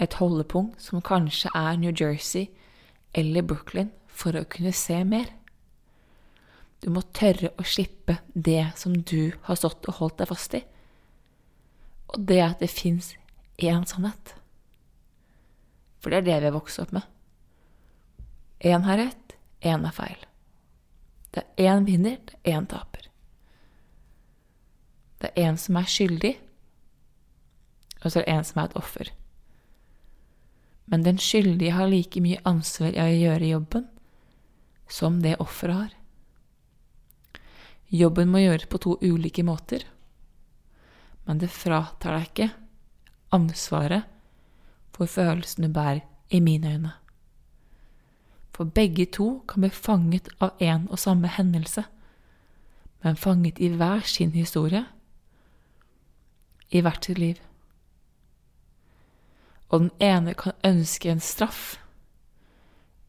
et 0.00 0.16
holdepunkt 0.18 0.80
som 0.80 1.02
kanskje 1.04 1.50
er 1.54 1.78
New 1.80 1.92
Jersey 1.92 2.48
eller 3.14 3.44
Brooklyn, 3.44 3.92
for 4.08 4.36
å 4.36 4.46
kunne 4.48 4.72
se 4.76 4.98
mer. 5.04 5.28
Du 6.82 6.90
må 6.92 7.04
tørre 7.14 7.52
å 7.60 7.66
slippe 7.66 8.18
det 8.34 8.72
som 8.78 8.94
du 8.96 9.32
har 9.46 9.58
stått 9.58 9.86
og 9.88 9.98
holdt 10.00 10.18
deg 10.22 10.30
fast 10.32 10.56
i. 10.58 10.62
Og 12.12 12.24
det 12.28 12.40
at 12.44 12.64
det 12.64 12.72
fins 12.72 13.12
én 13.62 13.86
sannhet. 13.88 14.34
For 16.02 16.10
det 16.10 16.22
er 16.22 16.28
det 16.28 16.40
vi 16.40 16.50
har 16.50 16.56
vokst 16.56 16.82
opp 16.82 16.92
med. 16.96 17.06
Én 18.62 18.84
har 18.86 18.98
rett, 18.98 19.36
én 19.62 19.86
er 19.86 19.94
feil. 19.94 20.18
Det 21.32 21.44
er 21.56 21.72
én 21.72 21.86
vinner, 21.88 22.18
det 22.26 22.38
er 22.42 22.58
én 22.58 22.68
taper. 22.68 23.08
Det 25.22 25.30
er 25.30 25.48
én 25.48 25.58
som 25.60 25.78
er 25.78 25.88
skyldig, 25.88 26.34
og 28.02 28.10
så 28.10 28.18
er 28.18 28.26
det 28.26 28.34
én 28.34 28.46
som 28.46 28.58
er 28.58 28.70
et 28.70 28.80
offer 28.80 29.12
men 30.84 31.02
den 31.02 31.18
skyldige 31.18 31.74
har 31.76 31.90
like 31.90 32.20
mye 32.20 32.40
ansvar 32.48 32.94
i 32.94 33.02
å 33.02 33.10
gjøre 33.10 33.50
jobben 33.52 33.88
som 34.88 35.20
det 35.22 35.38
offeret 35.40 35.76
har. 35.76 35.92
Jobben 37.92 38.30
må 38.32 38.40
gjøres 38.42 38.68
på 38.72 38.80
to 38.80 38.96
ulike 39.02 39.44
måter, 39.44 39.84
men 41.24 41.38
det 41.38 41.52
fratar 41.52 42.16
deg 42.16 42.28
ikke 42.30 42.50
ansvaret 43.32 44.08
for 44.92 45.08
følelsen 45.08 45.66
du 45.66 45.72
bærer, 45.72 46.02
i 46.32 46.40
mine 46.40 46.70
øyne. 46.72 46.92
For 48.56 48.64
begge 48.64 49.04
to 49.04 49.42
kan 49.48 49.60
bli 49.60 49.70
fanget 49.70 50.28
av 50.40 50.56
en 50.60 50.86
og 50.88 50.98
samme 50.98 51.28
hendelse, 51.28 51.84
men 53.04 53.16
fanget 53.16 53.60
i 53.60 53.68
hver 53.68 54.00
sin 54.08 54.32
historie, 54.32 54.84
i 56.70 56.80
hvert 56.80 57.04
sitt 57.04 57.18
liv. 57.18 57.40
Og 59.72 59.80
den 59.80 59.90
ene 60.04 60.34
kan 60.36 60.52
ønske 60.68 61.08
en 61.08 61.22
straff 61.24 61.78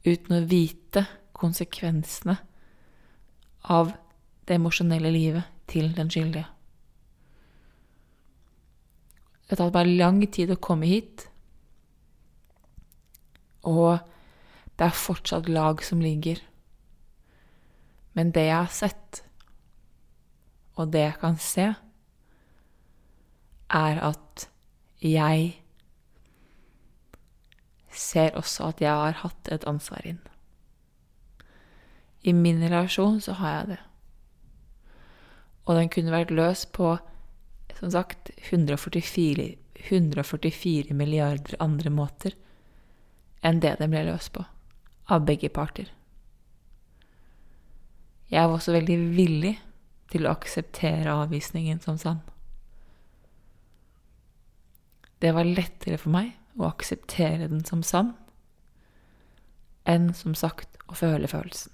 uten 0.06 0.38
å 0.38 0.45
vite 0.47 1.06
konsekvensene 1.36 2.38
av 3.71 3.91
det 4.47 4.56
emosjonelle 4.56 5.12
livet 5.12 5.49
til 5.67 5.91
den 5.95 6.12
skyldige. 6.12 6.47
Det 9.43 9.58
har 9.58 9.65
tatt 9.65 9.76
meg 9.76 9.91
lang 9.99 10.21
tid 10.32 10.54
å 10.56 10.60
komme 10.60 10.88
hit, 10.88 11.28
og 13.67 13.99
det 14.80 14.88
er 14.88 14.97
fortsatt 14.97 15.52
lag 15.52 15.84
som 15.84 16.02
ligger. 16.04 16.39
Men 18.15 18.32
det 18.32 18.47
jeg 18.47 18.56
har 18.56 18.71
sett, 18.73 19.23
og 20.76 20.91
det 20.95 21.04
jeg 21.06 21.19
kan 21.21 21.38
se, 21.41 21.67
er 23.73 24.02
at 24.08 24.47
jeg 25.04 25.62
ser 28.00 28.36
også 28.40 28.72
at 28.72 28.82
jeg 28.84 28.92
har 28.92 29.20
hatt 29.24 29.50
et 29.52 29.66
ansvar 29.70 30.06
inn. 30.08 30.22
I 32.24 32.34
min 32.34 32.62
relasjon 32.64 33.20
så 33.22 33.36
har 33.40 33.56
jeg 33.58 33.68
det. 33.74 33.80
Og 35.68 35.76
den 35.80 35.90
kunne 35.92 36.14
vært 36.14 36.32
løst 36.32 36.72
på, 36.76 36.96
som 37.80 37.92
sagt, 37.92 38.32
144, 38.50 39.50
144 39.84 40.96
milliarder 40.96 41.60
andre 41.64 41.92
måter 41.92 42.38
enn 43.44 43.60
det 43.64 43.76
den 43.82 43.92
ble 43.92 44.06
løst 44.08 44.32
på, 44.36 44.46
av 45.12 45.26
begge 45.28 45.50
parter. 45.52 45.90
Jeg 48.32 48.48
var 48.48 48.56
også 48.56 48.76
veldig 48.76 48.98
villig 49.18 49.58
til 50.14 50.26
å 50.26 50.32
akseptere 50.32 51.12
avvisningen 51.12 51.82
som 51.84 52.00
sann. 52.00 52.22
Det 55.20 55.32
var 55.36 55.48
lettere 55.48 56.00
for 56.00 56.12
meg 56.16 56.32
å 56.60 56.68
akseptere 56.70 57.50
den 57.50 57.63
som 57.68 57.84
sann 57.86 58.13
enn 59.89 60.12
som 60.16 60.36
sagt 60.38 60.78
å 60.88 60.96
føle 60.96 61.28
følelsen. 61.28 61.72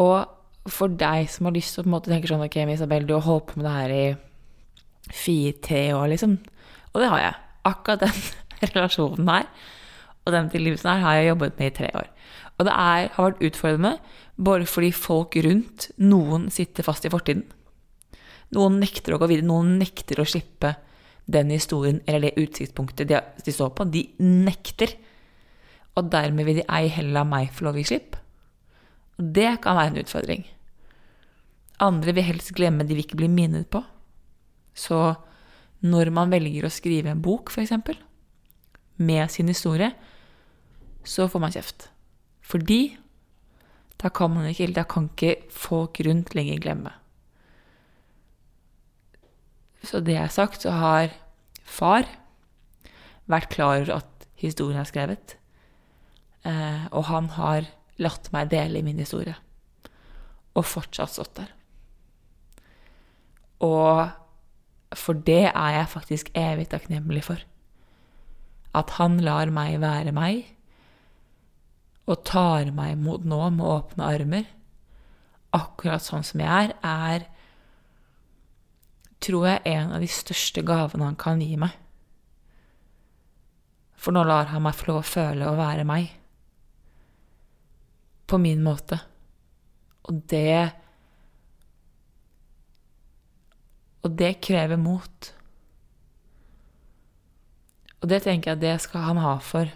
Og 0.00 0.70
for 0.70 0.92
deg 0.92 1.28
som 1.32 1.48
har 1.48 1.54
lyst 1.56 1.76
til 1.76 1.86
å 1.88 2.00
tenke 2.04 2.28
sånn 2.28 2.44
Ok, 2.44 2.58
Isabel, 2.72 3.06
du 3.06 3.14
har 3.16 3.24
holdt 3.24 3.50
på 3.50 3.60
med 3.60 3.66
det 3.68 3.74
her 3.76 3.94
i 3.94 4.06
fire-tre 5.14 5.82
år, 5.94 6.08
liksom. 6.10 6.36
Og 6.92 7.00
det 7.00 7.10
har 7.12 7.22
jeg. 7.22 7.36
Akkurat 7.70 8.02
den 8.02 8.16
relasjonen 8.74 9.30
her 9.30 9.50
og 10.26 10.34
den 10.34 10.48
tilgivelsen 10.50 10.90
her 10.90 11.04
har 11.04 11.18
jeg 11.20 11.28
jobbet 11.28 11.58
med 11.58 11.70
i 11.70 11.74
tre 11.76 11.90
år. 11.94 12.08
Og 12.58 12.66
det 12.66 12.72
er, 12.72 13.10
har 13.14 13.28
vært 13.28 13.44
utfordrende 13.46 13.92
bare 14.36 14.66
fordi 14.66 14.90
folk 14.92 15.36
rundt, 15.44 15.90
noen 16.02 16.48
sitter 16.50 16.86
fast 16.86 17.06
i 17.06 17.12
fortiden. 17.12 17.44
Noen 18.54 18.78
nekter 18.82 19.16
å 19.16 19.20
gå 19.20 19.28
videre, 19.30 19.48
noen 19.48 19.76
nekter 19.80 20.20
å 20.22 20.28
slippe 20.28 20.76
den 21.26 21.50
historien 21.50 21.98
eller 22.06 22.28
det 22.28 22.44
utsiktspunktet 22.44 23.10
de, 23.10 23.20
står 23.50 23.72
på. 23.74 23.88
De 23.90 24.04
nekter. 24.22 24.94
Og 25.96 26.10
dermed 26.12 26.46
vil 26.46 26.60
de 26.60 26.68
ei 26.70 26.90
heller 26.92 27.18
la 27.18 27.24
meg 27.26 27.50
få 27.54 27.66
lov 27.66 27.78
å 27.78 27.82
gi 27.82 27.88
slipp. 27.90 28.18
Det 29.16 29.56
kan 29.64 29.78
være 29.78 29.94
en 29.94 30.02
utfordring. 30.04 30.44
Andre 31.82 32.14
vil 32.16 32.28
helst 32.28 32.54
glemme, 32.56 32.84
de 32.84 32.94
vil 32.94 33.04
ikke 33.04 33.18
bli 33.18 33.28
minnet 33.32 33.68
på. 33.72 33.82
Så 34.76 35.16
når 35.84 36.12
man 36.14 36.32
velger 36.32 36.68
å 36.68 36.72
skrive 36.72 37.12
en 37.12 37.24
bok, 37.24 37.50
f.eks., 37.52 37.72
med 38.96 39.28
sin 39.28 39.50
historie, 39.52 39.90
så 41.04 41.26
får 41.28 41.42
man 41.42 41.52
kjeft. 41.52 41.90
Fordi 42.40 42.96
da 44.00 44.08
kan 44.12 44.32
man 44.32 44.48
ikke, 44.48 44.70
da 44.72 44.86
kan 44.88 45.10
ikke 45.10 45.50
folk 45.52 46.00
rundt 46.06 46.32
lenger 46.36 46.62
glemme. 46.64 46.92
Så 49.86 50.02
det 50.02 50.16
er 50.18 50.32
sagt, 50.32 50.64
så 50.64 50.74
har 50.74 51.12
far 51.62 52.08
vært 53.30 53.52
klar 53.54 53.80
over 53.84 54.00
at 54.00 54.26
historien 54.38 54.80
er 54.82 54.88
skrevet. 54.88 55.36
Eh, 56.46 56.86
og 56.90 57.06
han 57.10 57.30
har 57.36 57.68
latt 58.02 58.30
meg 58.34 58.50
dele 58.50 58.80
i 58.80 58.86
min 58.86 59.00
historie. 59.00 59.36
Og 60.56 60.66
fortsatt 60.66 61.14
stått 61.14 61.36
der. 61.38 61.52
Og 63.64 64.10
for 64.96 65.18
det 65.26 65.50
er 65.50 65.70
jeg 65.78 65.92
faktisk 65.92 66.30
evig 66.36 66.68
takknemlig 66.72 67.24
for. 67.26 67.40
At 68.76 68.96
han 68.98 69.18
lar 69.24 69.50
meg 69.54 69.80
være 69.80 70.12
meg, 70.14 70.52
og 72.06 72.22
tar 72.28 72.70
meg 72.74 72.94
imot 72.94 73.24
nå 73.26 73.40
med 73.54 73.66
åpne 73.66 74.06
armer, 74.06 74.44
akkurat 75.56 76.04
sånn 76.04 76.26
som 76.26 76.42
jeg 76.42 76.68
er, 76.68 76.74
er 76.86 77.24
tror 79.22 79.48
jeg 79.48 79.64
en 79.72 79.94
av 79.96 80.02
de 80.04 80.08
største 80.10 80.62
gavene 80.66 81.08
han 81.08 81.18
kan 81.20 81.40
gi 81.42 81.56
meg. 81.60 81.74
For 83.96 84.14
nå 84.14 84.22
lar 84.28 84.50
han 84.52 84.64
meg 84.66 84.76
få 84.76 84.90
lov 84.90 85.00
å 85.00 85.08
føle 85.08 85.48
og 85.50 85.60
være 85.60 85.86
meg. 85.88 86.10
På 88.26 88.38
min 88.42 88.62
måte. 88.64 89.00
Og 90.06 90.26
det 90.30 90.82
Og 94.06 94.12
det 94.14 94.36
krever 94.38 94.78
mot. 94.78 95.32
Og 97.98 98.10
det 98.12 98.20
tenker 98.22 98.52
jeg 98.52 98.62
det 98.62 98.76
skal 98.84 99.02
han 99.08 99.18
ha 99.18 99.32
for. 99.42 99.66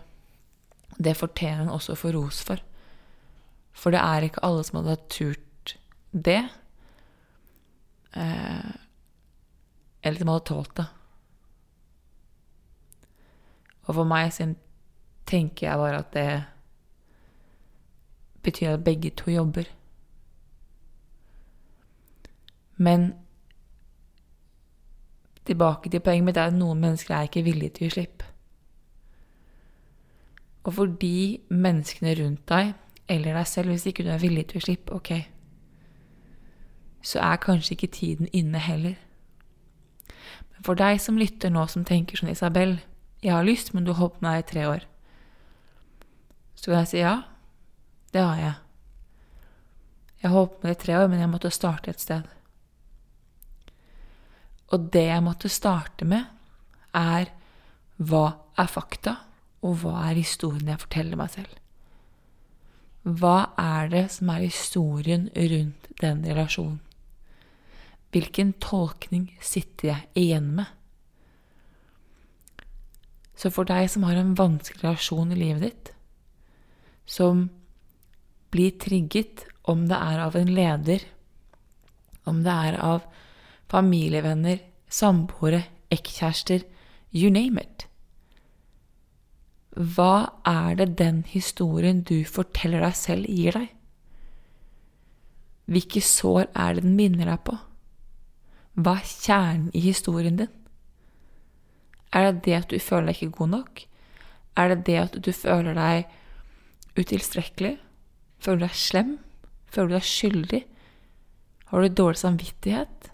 Det 0.95 1.17
fortjener 1.19 1.65
han 1.65 1.73
også 1.75 1.97
å 1.97 1.99
få 1.99 2.13
ros 2.15 2.39
for. 2.47 2.63
For 3.75 3.91
det 3.91 3.99
er 3.99 4.29
ikke 4.29 4.45
alle 4.47 4.63
som 4.69 4.79
hadde 4.79 4.95
turt 5.11 5.75
det. 6.15 6.45
Eh, 8.15 8.71
eller 10.03 10.19
som 10.19 10.29
hadde 10.29 10.45
tålt 10.49 10.77
det. 10.77 10.87
Og 13.87 13.95
for 13.95 14.09
meg 14.09 14.33
sin 14.33 14.57
tenker 15.27 15.67
jeg 15.67 15.79
bare 15.79 15.99
at 15.99 16.13
det 16.15 16.45
betyr 18.43 18.75
at 18.75 18.85
begge 18.85 19.11
to 19.11 19.31
jobber. 19.31 19.65
Men 22.77 23.13
tilbake 25.45 25.91
til 25.91 26.01
poenget 26.01 26.25
mitt 26.25 26.37
er 26.37 26.49
at 26.49 26.57
noen 26.57 26.81
mennesker 26.81 27.15
er 27.15 27.29
ikke 27.29 27.45
villige 27.45 27.75
til 27.77 27.85
å 27.85 27.89
gi 27.89 27.97
slipp. 27.97 28.23
Og 30.65 30.75
for 30.77 30.97
de 31.03 31.41
menneskene 31.49 32.15
rundt 32.21 32.49
deg, 32.49 32.75
eller 33.09 33.35
deg 33.35 33.47
selv, 33.49 33.73
hvis 33.73 33.87
ikke 33.91 34.05
du 34.07 34.11
er 34.15 34.23
villig 34.23 34.47
til 34.47 34.59
å 34.59 34.61
gi 34.61 34.67
slipp, 34.69 34.91
ok, 34.95 35.13
så 37.03 37.21
er 37.25 37.41
kanskje 37.43 37.75
ikke 37.75 37.93
tiden 37.97 38.29
inne 38.33 38.61
heller. 38.61 38.99
For 40.65 40.77
deg 40.77 41.01
som 41.01 41.19
lytter 41.19 41.53
nå, 41.53 41.65
som 41.73 41.85
tenker 41.89 42.21
sånn, 42.21 42.33
Isabel, 42.33 42.79
jeg 43.25 43.33
har 43.35 43.47
lyst, 43.47 43.73
men 43.75 43.85
du 43.85 43.93
har 43.93 44.01
holdt 44.03 44.21
med 44.21 44.33
deg 44.33 44.43
i 44.43 44.49
tre 44.51 44.67
år, 44.69 44.87
så 46.57 46.73
kan 46.73 46.83
jeg 46.83 46.91
si 46.91 47.01
ja, 47.01 47.15
det 48.13 48.21
har 48.21 48.41
jeg. 48.41 48.57
Jeg 50.21 50.29
har 50.29 50.37
holdt 50.37 50.59
med 50.61 50.69
deg 50.69 50.77
i 50.77 50.83
tre 50.83 50.99
år, 50.99 51.09
men 51.09 51.23
jeg 51.23 51.33
måtte 51.33 51.53
starte 51.55 51.93
et 51.93 52.03
sted. 52.03 52.29
Og 54.71 54.91
det 54.93 55.07
jeg 55.07 55.25
måtte 55.25 55.51
starte 55.51 56.07
med, 56.09 56.29
er 56.97 57.33
hva 57.97 58.27
er 58.61 58.69
fakta, 58.71 59.17
og 59.65 59.81
hva 59.83 60.07
er 60.09 60.21
historien 60.21 60.69
jeg 60.73 60.83
forteller 60.83 61.21
meg 61.21 61.33
selv? 61.33 61.57
Hva 63.01 63.51
er 63.57 63.89
det 63.93 64.07
som 64.13 64.29
er 64.33 64.45
historien 64.45 65.29
rundt 65.33 65.89
den 66.03 66.23
relasjonen? 66.29 66.81
Hvilken 68.11 68.53
tolkning 68.59 69.29
sitter 69.43 69.93
jeg 69.93 70.09
igjen 70.19 70.51
med? 70.59 70.67
Så 73.39 73.53
for 73.55 73.69
deg 73.69 73.87
som 73.89 74.05
har 74.09 74.19
en 74.19 74.35
vanskelig 74.37 74.83
relasjon 74.83 75.31
i 75.33 75.39
livet 75.39 75.63
ditt, 75.65 75.93
som 77.07 77.47
blir 78.51 78.75
trigget 78.83 79.47
om 79.71 79.87
det 79.89 79.97
er 79.97 80.21
av 80.27 80.37
en 80.37 80.51
leder, 80.53 81.07
om 82.29 82.43
det 82.45 82.53
er 82.53 82.79
av 82.83 83.07
familievenner, 83.71 84.59
samboere, 84.91 85.63
ekkjærester, 85.95 86.67
you 87.15 87.31
name 87.31 87.63
it. 87.63 87.87
Hva 89.71 90.35
er 90.47 90.75
det 90.83 90.97
den 90.99 91.23
historien 91.31 92.03
du 92.03 92.25
forteller 92.27 92.83
deg 92.83 92.99
selv, 92.99 93.31
gir 93.31 93.55
deg? 93.55 93.71
Hvilke 95.71 96.03
sår 96.03 96.49
er 96.51 96.77
det 96.77 96.85
den 96.85 96.97
minner 96.99 97.31
deg 97.31 97.45
på? 97.47 97.55
Hva 98.79 98.97
er 99.01 99.07
kjernen 99.07 99.71
i 99.75 99.83
historien 99.83 100.39
din? 100.39 100.53
Er 102.15 102.31
det 102.31 102.45
det 102.47 102.57
at 102.57 102.71
du 102.71 102.79
føler 102.83 103.11
deg 103.11 103.21
ikke 103.21 103.39
god 103.39 103.53
nok? 103.55 103.83
Er 104.59 104.73
det 104.73 104.85
det 104.87 104.99
at 104.99 105.19
du 105.25 105.31
føler 105.35 105.75
deg 105.79 106.11
utilstrekkelig? 106.99 107.77
Føler 108.43 108.61
du 108.63 108.67
deg 108.67 108.79
slem? 108.79 109.17
Føler 109.71 109.89
du 109.89 109.97
deg 109.99 110.07
skyldig? 110.11 110.63
Har 111.71 111.83
du 111.83 111.95
dårlig 111.95 112.23
samvittighet? 112.23 113.11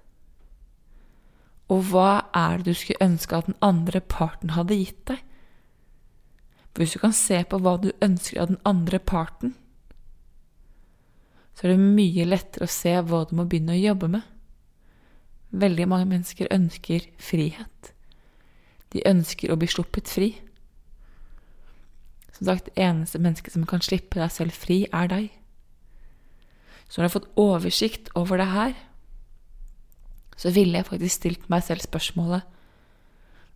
Og 1.73 1.83
hva 1.90 2.11
er 2.37 2.61
det 2.61 2.71
du 2.71 2.79
skulle 2.79 3.05
ønske 3.05 3.37
at 3.37 3.49
den 3.51 3.59
andre 3.64 4.01
parten 4.01 4.55
hadde 4.55 4.79
gitt 4.79 5.03
deg? 5.11 5.21
For 6.73 6.85
hvis 6.85 6.95
du 6.95 7.03
kan 7.03 7.16
se 7.16 7.40
på 7.49 7.59
hva 7.64 7.77
du 7.81 7.90
ønsker 8.05 8.40
av 8.40 8.53
den 8.53 8.61
andre 8.69 9.01
parten, 9.01 9.55
så 11.57 11.64
er 11.66 11.73
det 11.73 11.92
mye 11.97 12.27
lettere 12.29 12.69
å 12.69 12.71
se 12.71 12.92
hva 13.01 13.23
du 13.25 13.33
må 13.38 13.47
begynne 13.49 13.73
å 13.73 13.81
jobbe 13.81 14.11
med. 14.12 14.25
Veldig 15.57 15.87
mange 15.88 16.09
mennesker 16.11 16.51
ønsker 16.53 17.07
frihet. 17.23 17.92
De 18.92 19.03
ønsker 19.09 19.53
å 19.53 19.57
bli 19.61 19.69
sluppet 19.71 20.11
fri. 20.11 20.35
Som 22.37 22.51
sagt, 22.51 22.69
eneste 22.77 23.21
menneske 23.23 23.53
som 23.53 23.64
kan 23.69 23.81
slippe 23.85 24.21
deg 24.21 24.33
selv 24.33 24.57
fri, 24.57 24.83
er 24.92 25.09
deg. 25.09 25.31
Så 26.87 27.01
når 27.01 27.07
jeg 27.07 27.11
har 27.11 27.16
fått 27.16 27.40
oversikt 27.40 28.11
over 28.14 28.40
det 28.40 28.51
her, 28.53 28.77
så 30.37 30.53
ville 30.53 30.77
jeg 30.77 30.88
faktisk 30.90 31.16
stilt 31.16 31.49
meg 31.49 31.64
selv 31.64 31.81
spørsmålet 31.81 32.45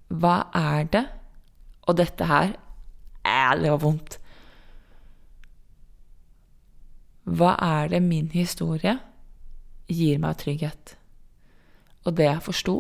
Hva 0.09 0.49
er 0.57 0.87
det 0.89 1.03
Og 1.85 1.99
dette 1.99 2.25
her 2.25 2.55
er 3.21 3.61
det 3.61 3.69
var 3.69 3.83
vondt. 3.83 4.17
Hva 7.29 7.53
er 7.61 7.93
det 7.93 8.01
min 8.03 8.31
historie 8.33 8.97
gir 9.87 10.19
meg 10.23 10.39
trygghet? 10.41 10.97
Og 12.05 12.17
det 12.17 12.27
jeg 12.27 12.43
forsto, 12.43 12.77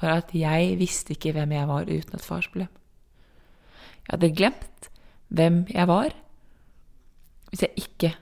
var 0.00 0.22
at 0.22 0.34
jeg 0.34 0.76
visste 0.80 1.14
ikke 1.14 1.32
hvem 1.36 1.52
jeg 1.52 1.68
var 1.68 1.88
uten 1.88 2.16
et 2.16 2.24
farsproblem. 2.24 2.70
Jeg 4.06 4.16
hadde 4.16 4.34
glemt 4.34 4.90
hvem 5.28 5.64
jeg 5.70 5.88
var 5.88 6.14
hvis 7.50 7.64
jeg 7.66 7.82
ikke 7.82 8.12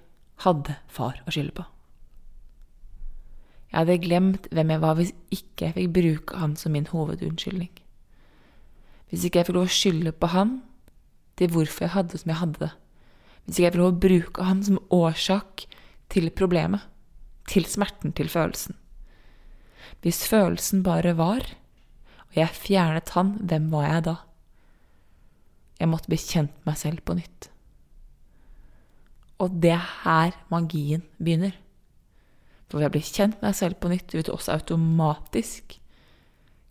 hadde 0.45 0.75
far 0.89 1.21
å 1.27 1.33
skylde 1.33 1.55
på. 1.59 1.65
Jeg 3.69 3.79
hadde 3.83 3.99
glemt 4.01 4.49
hvem 4.53 4.73
jeg 4.73 4.83
var 4.83 4.97
hvis 4.99 5.13
ikke 5.35 5.69
jeg 5.69 5.77
fikk 5.77 5.93
bruke 5.99 6.41
han 6.41 6.57
som 6.57 6.73
min 6.73 6.89
hovedunnskyldning. 6.89 7.73
Hvis 9.09 9.25
ikke 9.25 9.41
jeg 9.41 9.49
fikk 9.49 9.59
lov 9.59 9.69
å 9.69 9.77
skylde 9.79 10.13
på 10.17 10.33
han 10.33 10.59
til 11.39 11.53
hvorfor 11.53 11.87
jeg 11.87 11.95
hadde 11.95 12.15
det 12.15 12.23
som 12.23 12.33
jeg 12.33 12.41
hadde 12.43 12.63
det. 12.65 12.71
Hvis 13.45 13.59
ikke 13.59 13.67
jeg 13.67 13.75
fikk 13.75 13.83
lov 13.83 13.93
å 13.93 14.01
bruke 14.07 14.49
han 14.49 14.65
som 14.65 14.81
årsak 14.93 15.67
til 16.13 16.31
problemet, 16.33 16.85
til 17.49 17.69
smerten, 17.69 18.13
til 18.17 18.33
følelsen. 18.33 18.77
Hvis 20.03 20.25
følelsen 20.29 20.83
bare 20.87 21.17
var, 21.19 21.45
og 22.29 22.37
jeg 22.37 22.55
fjernet 22.55 23.15
han, 23.17 23.37
hvem 23.41 23.71
var 23.73 23.87
jeg 23.87 24.05
da? 24.09 24.17
Jeg 25.79 25.91
måtte 25.91 26.11
bli 26.11 26.19
kjent 26.19 26.53
med 26.59 26.73
meg 26.73 26.81
selv 26.81 27.05
på 27.07 27.17
nytt. 27.19 27.49
Og 29.39 29.55
det 29.63 29.73
er 29.77 29.91
her 30.03 30.37
magien 30.51 31.05
begynner. 31.19 31.55
For 32.69 32.81
ved 32.81 32.91
å 32.91 32.95
bli 32.97 33.05
kjent 33.07 33.39
med 33.39 33.49
deg 33.49 33.59
selv 33.61 33.79
på 33.81 33.91
nytt 33.93 34.15
vil 34.15 34.27
du 34.27 34.33
også 34.35 34.57
automatisk 34.59 35.79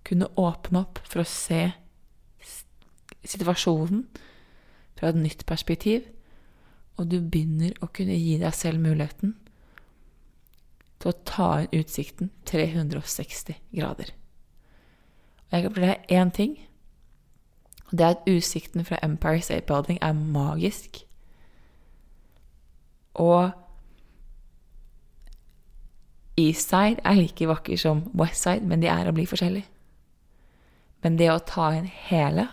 kunne 0.07 0.29
åpne 0.39 0.83
opp 0.83 1.01
for 1.07 1.23
å 1.23 1.27
se 1.27 1.63
situasjonen 3.27 4.05
fra 4.97 5.11
et 5.11 5.19
nytt 5.19 5.43
perspektiv, 5.49 6.05
og 6.97 7.09
du 7.11 7.19
begynner 7.21 7.75
å 7.83 7.89
kunne 7.93 8.15
gi 8.17 8.37
deg 8.41 8.55
selv 8.55 8.81
muligheten 8.83 9.35
til 11.01 11.11
å 11.11 11.19
ta 11.27 11.49
inn 11.61 11.81
utsikten 11.81 12.31
360 12.49 13.59
grader. 13.75 14.13
Og 15.47 15.53
jeg 15.55 15.63
kan 15.63 15.75
fortelle 15.75 16.21
én 16.21 16.33
ting, 16.33 16.57
og 17.87 17.97
det 17.97 18.05
er 18.05 18.15
at 18.15 18.27
utsikten 18.27 18.85
fra 18.85 18.99
Empire 19.03 19.41
State 19.41 19.67
Building 19.67 19.99
er 20.01 20.13
magisk. 20.13 21.05
Og 23.13 23.51
Eastside 26.37 27.01
er 27.05 27.17
like 27.17 27.47
vakker 27.47 27.77
som 27.77 28.03
Westside, 28.13 28.67
men 28.67 28.83
de 28.83 28.91
er 28.91 29.07
å 29.09 29.15
bli 29.15 29.25
forskjellige. 29.25 29.65
Men 31.01 31.17
det 31.17 31.31
å 31.31 31.39
ta 31.39 31.71
inn 31.77 31.87
hele, 32.09 32.47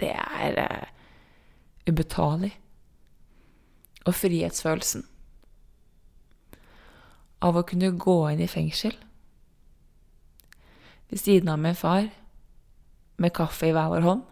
det 0.00 0.10
er 0.16 0.58
uh, 0.58 0.88
ubetalelig. 1.86 2.56
Og 4.06 4.16
frihetsfølelsen 4.18 5.04
av 7.42 7.58
å 7.58 7.64
kunne 7.66 7.92
gå 7.98 8.18
inn 8.30 8.42
i 8.42 8.50
fengsel. 8.50 8.94
Ved 11.10 11.20
siden 11.20 11.50
av 11.52 11.60
min 11.60 11.76
far 11.76 12.06
med 13.22 13.34
kaffe 13.36 13.68
i 13.68 13.74
hver 13.74 13.90
vår 13.92 14.06
hånd. 14.06 14.22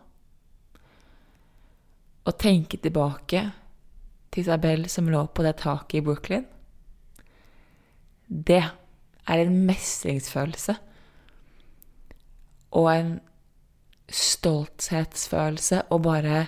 Og 2.29 2.39
tenke 2.39 2.79
tilbake 2.79 3.43
til 4.31 4.45
Isabel 4.45 4.87
som 4.93 5.09
lå 5.11 5.25
på 5.35 5.45
det 5.45 5.57
taket 5.63 5.99
i 5.99 6.05
Brooklyn. 6.07 6.47
Det 8.29 8.63
er 8.63 9.43
en 9.43 9.59
mestringsfølelse. 9.67 10.77
Og 12.79 12.87
en 12.93 13.13
stolthetsfølelse 14.11 15.83
og 15.91 16.03
bare 16.07 16.45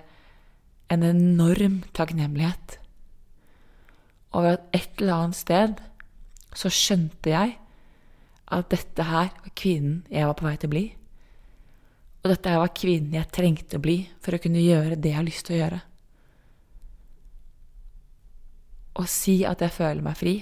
en 0.92 1.02
enorm 1.06 1.82
takknemlighet 1.94 2.78
over 4.32 4.56
at 4.56 4.76
et 4.76 5.00
eller 5.00 5.14
annet 5.14 5.38
sted 5.38 5.80
så 6.56 6.70
skjønte 6.72 7.32
jeg 7.32 7.56
at 8.52 8.68
dette 8.72 9.06
her 9.08 9.30
var 9.32 9.54
kvinnen 9.56 10.02
jeg 10.12 10.28
var 10.28 10.36
på 10.36 10.46
vei 10.46 10.56
til 10.60 10.68
å 10.68 10.74
bli. 10.74 10.84
Og 12.22 12.30
dette 12.30 12.52
her 12.52 12.60
var 12.62 12.74
kvinnen 12.76 13.16
jeg 13.16 13.32
trengte 13.34 13.80
å 13.80 13.82
bli 13.82 13.96
for 14.22 14.36
å 14.36 14.42
kunne 14.42 14.62
gjøre 14.62 14.98
det 15.00 15.10
jeg 15.10 15.18
har 15.18 15.26
lyst 15.26 15.48
til 15.48 15.56
å 15.56 15.60
gjøre. 15.62 15.80
Å 18.92 19.04
si 19.08 19.36
at 19.48 19.64
jeg 19.64 19.74
føler 19.74 20.04
meg 20.04 20.18
fri, 20.20 20.38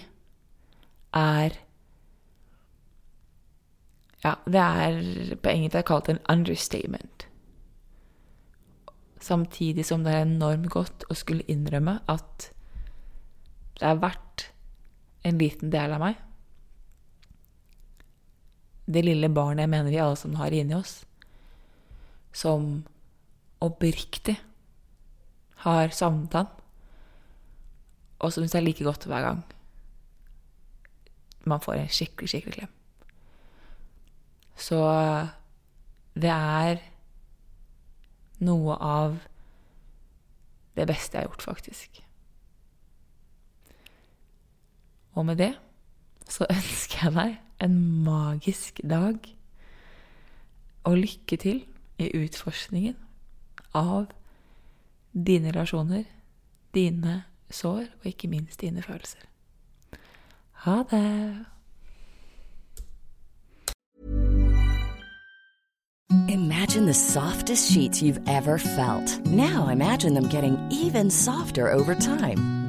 er 1.17 1.59
Ja, 4.21 4.35
det 4.45 4.61
er 4.61 5.37
på 5.41 5.49
engelsk 5.49 5.87
kalt 5.89 6.11
en 6.13 6.19
understatement. 6.29 7.25
Samtidig 9.21 9.87
som 9.89 10.05
det 10.05 10.13
er 10.13 10.27
enormt 10.27 10.69
godt 10.69 11.07
å 11.09 11.17
skulle 11.17 11.47
innrømme 11.49 12.03
at 12.05 12.51
det 13.81 13.89
er 13.89 14.03
verdt 14.03 14.30
en 15.23 15.39
liten 15.41 15.73
del 15.73 15.95
av 15.95 16.03
meg. 16.03 16.19
Det 18.91 19.05
lille 19.05 19.31
barnet 19.31 19.65
jeg 19.65 19.73
mener 19.73 19.93
vi 19.93 20.01
alle 20.03 20.19
sammen 20.19 20.41
har 20.41 20.55
inni 20.55 20.75
oss, 20.75 21.01
som 22.33 22.83
oppriktig 23.63 24.39
har 25.67 25.93
savnet 25.95 26.35
han, 26.35 26.51
og 28.21 28.33
som 28.33 28.43
syns 28.43 28.57
det 28.57 28.61
er 28.61 28.67
like 28.67 28.85
godt 28.85 29.07
hver 29.09 29.27
gang 29.29 29.43
man 31.49 31.61
får 31.61 31.79
en 31.79 31.89
skikkelig, 31.89 32.29
skikkelig 32.29 32.57
klem. 32.59 32.73
Så 34.61 34.81
det 36.21 36.33
er 36.33 36.83
noe 38.45 38.77
av 38.77 39.17
det 40.77 40.87
beste 40.89 41.17
jeg 41.17 41.25
har 41.25 41.31
gjort, 41.31 41.47
faktisk. 41.49 42.03
Og 45.21 45.27
med 45.27 45.37
det 45.37 45.53
så 46.29 46.47
ønsker 46.57 46.99
jeg 47.03 47.13
deg 47.13 47.37
en 47.61 47.77
magisk 48.05 48.81
dag. 48.91 49.19
Og 50.89 50.97
lykke 50.97 51.37
til 51.37 51.65
i 52.01 52.09
utforskningen 52.17 52.97
av 53.77 54.09
dine 55.13 55.53
relasjoner, 55.53 56.07
dine 56.75 57.23
sår 57.53 57.85
og 58.01 58.07
ikke 58.07 58.31
minst 58.33 58.61
dine 58.65 58.83
følelser. 58.83 59.27
Ha 60.65 60.83
det! 60.91 61.45
Imagine 66.31 66.87
the 66.87 66.95
softest 66.95 67.73
sheets 67.73 68.01
you've 68.01 68.23
ever 68.27 68.57
felt. 68.59 69.27
Now 69.27 69.69
imagine 69.69 70.15
them 70.15 70.29
getting 70.29 70.57
even 70.71 71.11
softer 71.11 71.71
over 71.73 71.95
time. 71.95 72.60